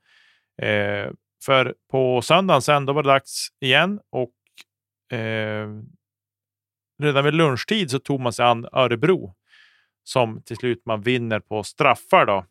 [0.62, 1.10] Eh,
[1.44, 5.68] för på söndagen sen, då var det dags igen och eh,
[7.02, 9.34] redan vid lunchtid så tog man sig an Örebro
[10.04, 12.26] som till slut man vinner på straffar.
[12.26, 12.44] Då,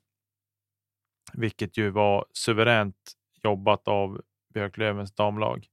[1.33, 3.13] vilket ju var suveränt
[3.43, 4.21] jobbat av
[4.53, 5.67] Björklövens damlag.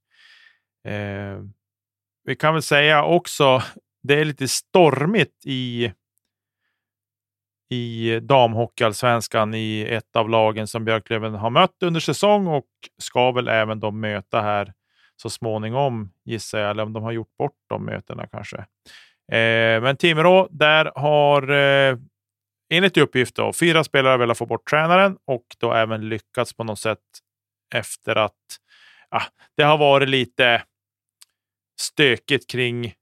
[0.87, 1.43] Eh,
[2.31, 3.61] vi kan väl säga också,
[4.03, 5.91] det är lite stormigt i
[7.69, 12.67] i damhockeyallsvenskan i ett av lagen som Björklöven har mött under säsong och
[12.97, 14.73] ska väl även de möta här
[15.15, 18.57] så småningom gissar jag, eller om de har gjort bort de mötena kanske.
[19.31, 21.97] Eh, men Timrå, där har eh,
[22.73, 26.79] enligt uppgift då, fyra spelare velat få bort tränaren och då även lyckats på något
[26.79, 26.99] sätt
[27.75, 28.57] efter att
[29.09, 29.23] ah,
[29.57, 30.63] det har varit lite
[31.81, 32.93] stökigt kring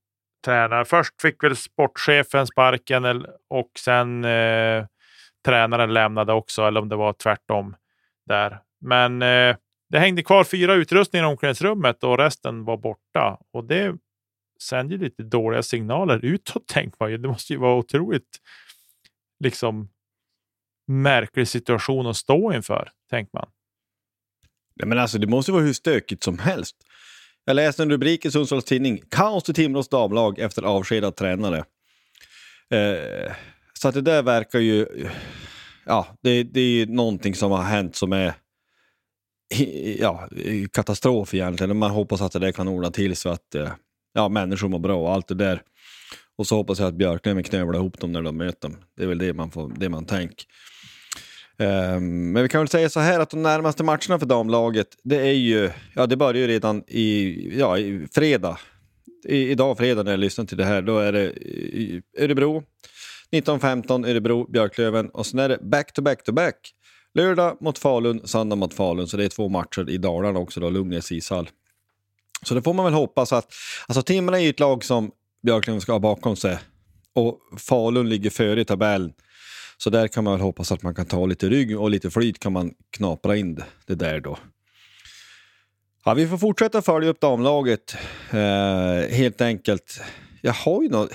[0.45, 0.85] tränaren.
[0.85, 4.85] Först fick väl sportchefen sparken och sen eh,
[5.45, 7.75] tränaren lämnade också, eller om det var tvärtom
[8.25, 8.59] där.
[8.81, 9.55] Men eh,
[9.89, 13.37] det hängde kvar fyra utrustningar i omklädningsrummet och resten var borta.
[13.53, 13.95] Och det
[14.61, 17.17] sänder ju lite dåliga signaler utåt, tänker man ju.
[17.17, 18.39] Det måste ju vara otroligt
[19.39, 19.89] liksom
[20.87, 23.49] märklig situation att stå inför, tänker man.
[24.73, 26.75] Ja, men alltså, det måste vara hur stökigt som helst.
[27.49, 29.01] Jag läste en rubrik i Sundsvalls Tidning.
[29.09, 31.57] Kaos i Timrås damlag efter avskedad tränare.
[32.69, 33.31] Eh,
[33.73, 34.87] så att det där verkar ju...
[35.85, 38.33] Ja, det, det är någonting som har hänt som är
[39.99, 40.29] ja,
[40.73, 41.77] katastrof egentligen.
[41.77, 43.71] Man hoppas att det där kan ordna till så att eh,
[44.13, 45.61] ja, människor mår bra och allt det där.
[46.37, 48.77] Och så hoppas jag att Björklöven knövlar ihop dem när de möter dem.
[48.97, 50.45] Det är väl det man, får, det man tänker.
[51.59, 55.15] Ehm, men vi kan väl säga så här att de närmaste matcherna för damlaget, det
[55.15, 58.59] är ju, ja det börjar ju redan i, ja, i fredag.
[59.25, 62.63] I, idag fredag när jag lyssnar till det här, då är det i Örebro,
[63.31, 66.55] 19.15 Örebro, Björklöven och sen är det back to back to back.
[67.13, 70.69] Lördag mot Falun, söndag mot Falun, så det är två matcher i Dalarna också då,
[70.69, 71.49] Lugnäs ishall.
[72.43, 73.53] Så det får man väl hoppas att,
[73.87, 75.11] alltså Timrå är ju ett lag som
[75.43, 76.57] Björklöven ska ha bakom sig
[77.15, 79.13] och Falun ligger före i tabellen.
[79.83, 82.39] Så där kan man väl hoppas att man kan ta lite rygg och lite flyt
[82.39, 84.37] kan man knapra in det, det där då.
[86.05, 87.95] Ja, vi får fortsätta följa upp damlaget
[88.31, 90.01] eh, helt enkelt.
[90.41, 91.11] Jag har ju något,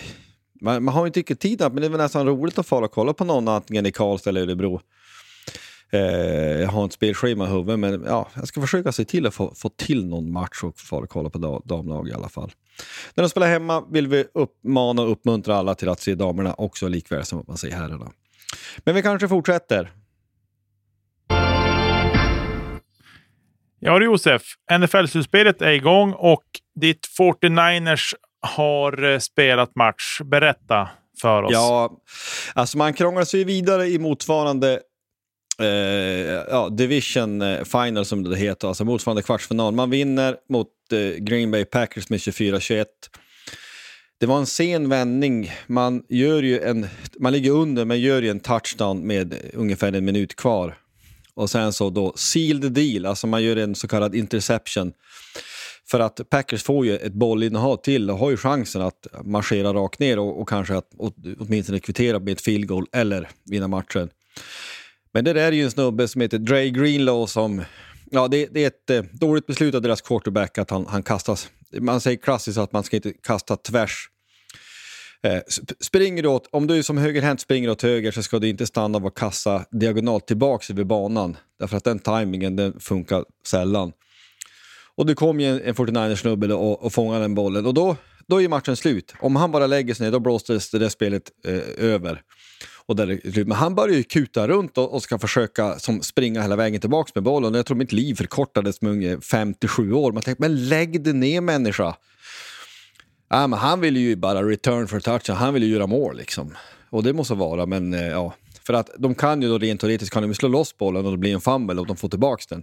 [0.60, 2.84] man, man har ju inte riktigt tid men det är väl nästan roligt att fara
[2.84, 4.80] och kolla på någon antingen i Karlstad eller Örebro.
[5.90, 6.00] Eh,
[6.60, 9.54] jag har inte spelschema i huvudet men ja, jag ska försöka se till att få,
[9.54, 12.52] få till någon match och fara och kolla på damlag i alla fall.
[13.14, 16.88] När de spelar hemma vill vi uppmana och uppmuntra alla till att se damerna också
[16.88, 18.12] likväl som man ser herrarna.
[18.84, 19.92] Men vi kanske fortsätter.
[23.80, 24.42] Ja, Josef.
[24.72, 26.44] NFL-slutspelet är igång och
[26.80, 30.20] ditt 49ers har eh, spelat match.
[30.24, 30.88] Berätta
[31.20, 31.52] för oss.
[31.52, 32.00] Ja,
[32.54, 34.80] alltså man krånglar sig vidare i motsvarande
[35.60, 35.66] eh,
[36.50, 39.74] ja, division eh, final som det heter, alltså motsvarande kvartsfinal.
[39.74, 42.84] Man vinner mot eh, Green Bay Packers med 24-21.
[44.24, 45.52] Det var en sen vändning.
[45.66, 46.86] Man, gör ju en,
[47.18, 50.78] man ligger under men gör ju en touchdown med ungefär en minut kvar.
[51.34, 54.92] Och sen så då seal the deal, alltså man gör en så kallad interception.
[55.90, 59.98] För att Packers får ju ett bollinnehav till och har ju chansen att marschera rakt
[59.98, 60.90] ner och, och kanske att
[61.38, 64.10] åtminstone kvittera med ett field goal eller vinna matchen.
[65.12, 67.62] Men det där är ju en snubbe som heter Dre Greenlaw som...
[68.10, 71.50] Ja, det, det är ett eh, dåligt beslut av deras quarterback att han, han kastas.
[71.80, 74.08] Man säger klassiskt att man ska inte kasta tvärs.
[75.24, 75.40] Eh,
[75.80, 78.98] springer du åt, om du som högerhänt springer åt höger så ska du inte stanna
[78.98, 81.36] och kassa diagonalt tillbaks över banan.
[81.58, 83.92] Därför att den tajmingen den funkar sällan.
[84.96, 87.96] Och det kom ju en, en 49er-snubbe och, och fångade den bollen och då,
[88.26, 89.14] då är matchen slut.
[89.20, 92.22] Om han bara lägger sig ner då blåstes det där spelet eh, över.
[92.86, 96.56] Och där, men han börjar ju kuta runt och, och ska försöka som, springa hela
[96.56, 97.54] vägen tillbaka med bollen.
[97.54, 100.12] Jag tror mitt liv förkortades med 57 år.
[100.12, 101.96] Man tänkte, men lägg dig ner människa.
[103.34, 106.54] Ja, men han vill ju bara return for touch, han vill ju göra mål liksom.
[106.90, 108.34] Och det måste vara, men eh, ja.
[108.66, 111.18] För att de kan ju då rent teoretiskt kan de slå loss bollen och det
[111.18, 112.62] blir en fumble och de får tillbaka den.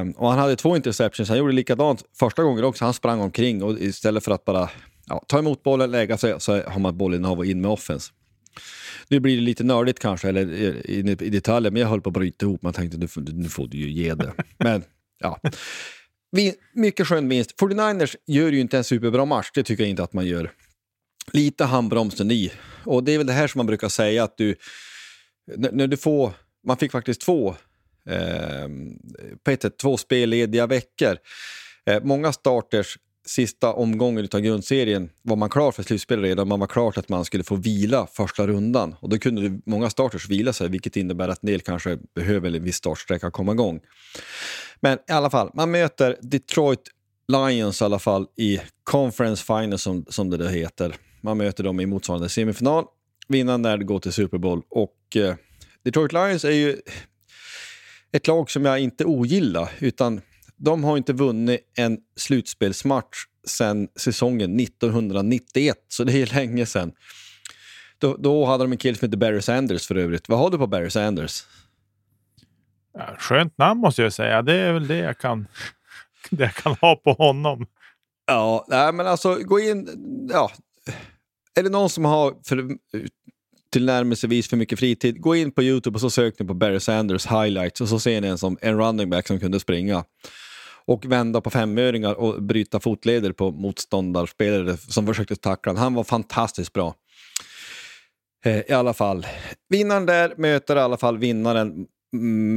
[0.00, 2.84] Um, och han hade två interceptions, han gjorde likadant första gången också.
[2.84, 4.70] Han sprang omkring och istället för att bara
[5.06, 8.12] ja, ta emot bollen, lägga sig, så har man bollen av och in med offense.
[9.08, 12.08] Nu blir det lite nördigt kanske, eller eh, i, i detaljer, men jag höll på
[12.08, 12.62] att bryta ihop.
[12.62, 14.32] Man tänkte nu, nu får du ju ge det.
[14.58, 14.84] Men
[15.18, 15.40] ja,
[16.36, 17.60] vi, mycket skön vinst.
[17.60, 20.50] 49ers gör ju inte en superbra match, det tycker jag inte att man gör.
[21.32, 22.52] Lite handbromsen i.
[22.84, 24.56] Och det är väl det här som man brukar säga att du,
[25.56, 26.32] när, när du får,
[26.66, 27.48] man fick faktiskt två,
[28.08, 28.68] eh,
[29.44, 31.16] på ett sätt, två spellediga veckor.
[31.86, 36.48] Eh, många starters sista omgången av grundserien var man klar för slutspel redan.
[36.48, 38.94] Man var klart att man skulle få vila första rundan.
[39.00, 42.64] Och då kunde många starters vila sig, vilket innebär att en del kanske behöver en
[42.64, 43.80] viss startsträcka komma igång.
[44.80, 46.90] Men i alla fall, man möter Detroit
[47.28, 50.96] Lions i alla fall i Conference Final som, som det heter.
[51.20, 52.84] Man möter dem i motsvarande semifinal.
[53.28, 54.62] Vinnaren där går till Super Bowl.
[54.68, 55.34] Och eh,
[55.82, 56.76] Detroit Lions är ju
[58.12, 60.20] ett lag som jag inte ogillar, utan
[60.56, 66.92] de har inte vunnit en slutspelsmatch sedan säsongen 1991, så det är länge sedan.
[67.98, 70.28] Då, då hade de en kille som heter Barry Sanders för övrigt.
[70.28, 71.44] Vad har du på Barry Sanders?
[72.94, 74.42] Ja, skönt namn måste jag säga.
[74.42, 75.46] Det är väl det jag kan,
[76.30, 77.66] det jag kan ha på honom.
[78.26, 79.88] Ja, nej, men alltså gå in...
[80.32, 80.50] Ja.
[81.54, 82.70] Är det någon som har för,
[83.72, 87.26] tillnärmelsevis för mycket fritid, gå in på Youtube och så sök ni på Barry Sanders
[87.26, 90.04] highlights och så ser ni en som en running back som kunde springa
[90.86, 96.72] och vända på femöringar och bryta fotleder på motståndarspelare som försökte tackla Han var fantastiskt
[96.72, 96.94] bra.
[98.44, 99.26] Eh, I alla fall.
[99.68, 101.86] Vinnaren där möter i alla fall vinnaren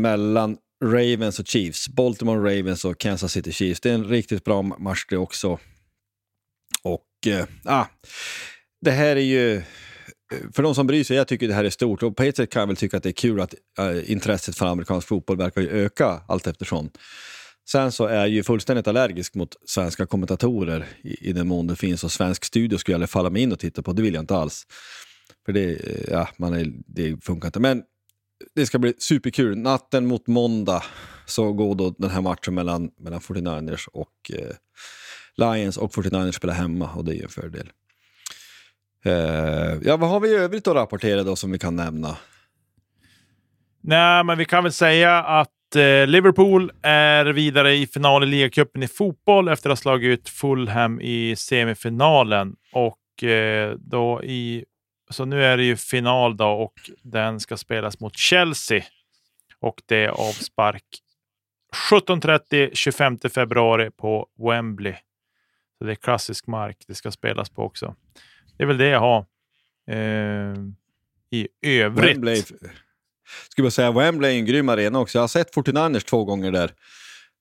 [0.01, 1.89] mellan Ravens och Chiefs.
[1.89, 3.80] Baltimore Ravens och Kansas City Chiefs.
[3.80, 5.59] Det är en riktigt bra match det också.
[6.84, 7.86] Och eh, ah,
[8.82, 9.63] det här är ju eh,
[10.53, 12.49] för de som bryr sig, jag tycker det här är stort och på ett sätt
[12.49, 15.61] kan jag väl tycka att det är kul att äh, intresset för amerikansk fotboll verkar
[15.61, 16.89] ju öka allt eftersom.
[17.72, 21.76] Sen så är jag ju fullständigt allergisk mot svenska kommentatorer i, i den mån det
[21.76, 24.13] finns och svensk studio skulle jag aldrig falla mig in och titta på, det vill
[24.13, 24.63] jag inte alls.
[25.45, 27.59] För det, ja, man är, det funkar inte.
[27.59, 27.84] Men
[28.55, 29.57] det ska bli superkul.
[29.57, 30.84] Natten mot måndag
[31.26, 34.55] så går då den här matchen mellan, mellan 49ers och eh,
[35.36, 37.72] Lions och 49ers spelar hemma och det är ju en fördel.
[39.05, 42.17] Eh, ja, vad har vi i övrigt att rapportera då som vi kan nämna?
[43.82, 48.84] Nej, men vi kan väl säga att Eh, Liverpool är vidare i final i ligacupen
[48.84, 52.55] i fotboll efter att ha slagit ut Fulham i semifinalen.
[52.72, 54.65] Och eh, då i,
[55.09, 58.84] så nu är det ju final då och den ska spelas mot Chelsea.
[59.59, 60.84] Och det är avspark
[61.91, 64.95] 17.30 25 februari på Wembley.
[65.78, 67.95] Så det är klassisk mark det ska spelas på också.
[68.57, 69.26] Det är väl det jag har.
[69.91, 70.55] Eh,
[71.32, 72.17] I övrigt.
[72.17, 72.43] Wembley,
[73.49, 75.17] skulle jag säga, Wembley är en grym arena också.
[75.17, 76.73] Jag har sett 49ers två gånger där.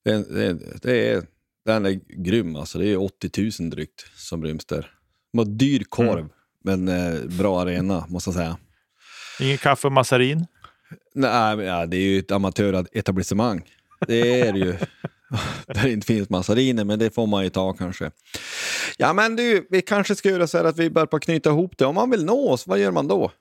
[0.05, 1.23] Det, det, det är,
[1.65, 2.79] den är grym alltså.
[2.79, 4.91] Det är 80 000 drygt som ryms där.
[5.33, 6.31] De har dyr korv, mm.
[6.65, 8.57] men eh, bra arena måste jag säga.
[9.41, 10.47] Ingen kaffe och massarin?
[11.15, 13.63] Nej, det är ju ett amatöretablissemang.
[14.07, 14.73] Det är det ju.
[15.67, 18.11] Där det inte finns massariner, men det får man ju ta kanske.
[18.97, 21.79] Ja, men du, vi kanske ska göra så här att vi börjar på knyta ihop
[21.79, 21.87] det.
[21.87, 23.33] Om man vill nå oss, vad gör man då?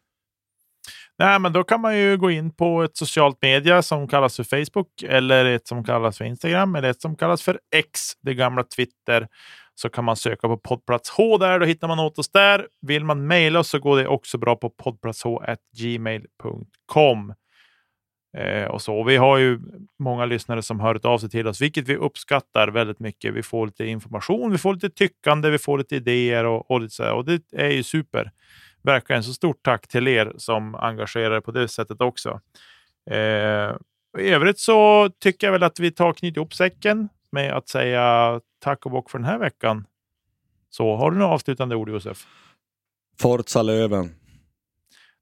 [1.20, 4.44] Nej, men då kan man ju gå in på ett socialt media som kallas för
[4.44, 8.64] Facebook eller ett som kallas för Instagram eller ett som kallas för X, det gamla
[8.64, 9.28] Twitter.
[9.76, 12.68] Så kan man söka på poddplats H där, då hittar man åt oss där.
[12.82, 17.34] Vill man mejla oss så går det också bra på poddplatsh.gmail.com.
[18.38, 19.04] Eh, och så.
[19.04, 19.60] vi har ju
[20.00, 23.34] många lyssnare som hört av sig till oss, vilket vi uppskattar väldigt mycket.
[23.34, 26.94] Vi får lite information, vi får lite tyckande, vi får lite idéer och, och, lite
[26.94, 28.32] så här, och det är ju super.
[28.88, 29.24] Verkligen.
[29.24, 32.40] Så stort tack till er som engagerar er på det sättet också.
[33.12, 33.76] Eh,
[34.20, 38.40] I övrigt så tycker jag väl att vi tar knyter ihop säcken med att säga
[38.64, 39.86] tack och bock för den här veckan.
[40.70, 42.26] Så har du några avslutande ord Josef?
[43.22, 44.16] Forza Löven.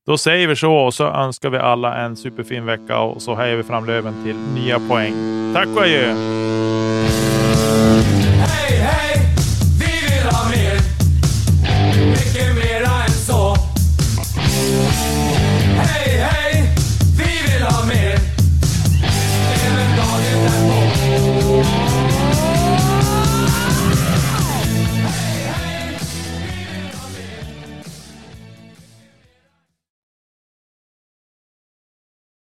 [0.05, 3.57] Då säger vi så och så önskar vi alla en superfin vecka och så hejar
[3.57, 5.13] vi fram Löven till nya poäng.
[5.53, 6.15] Tack och adjö!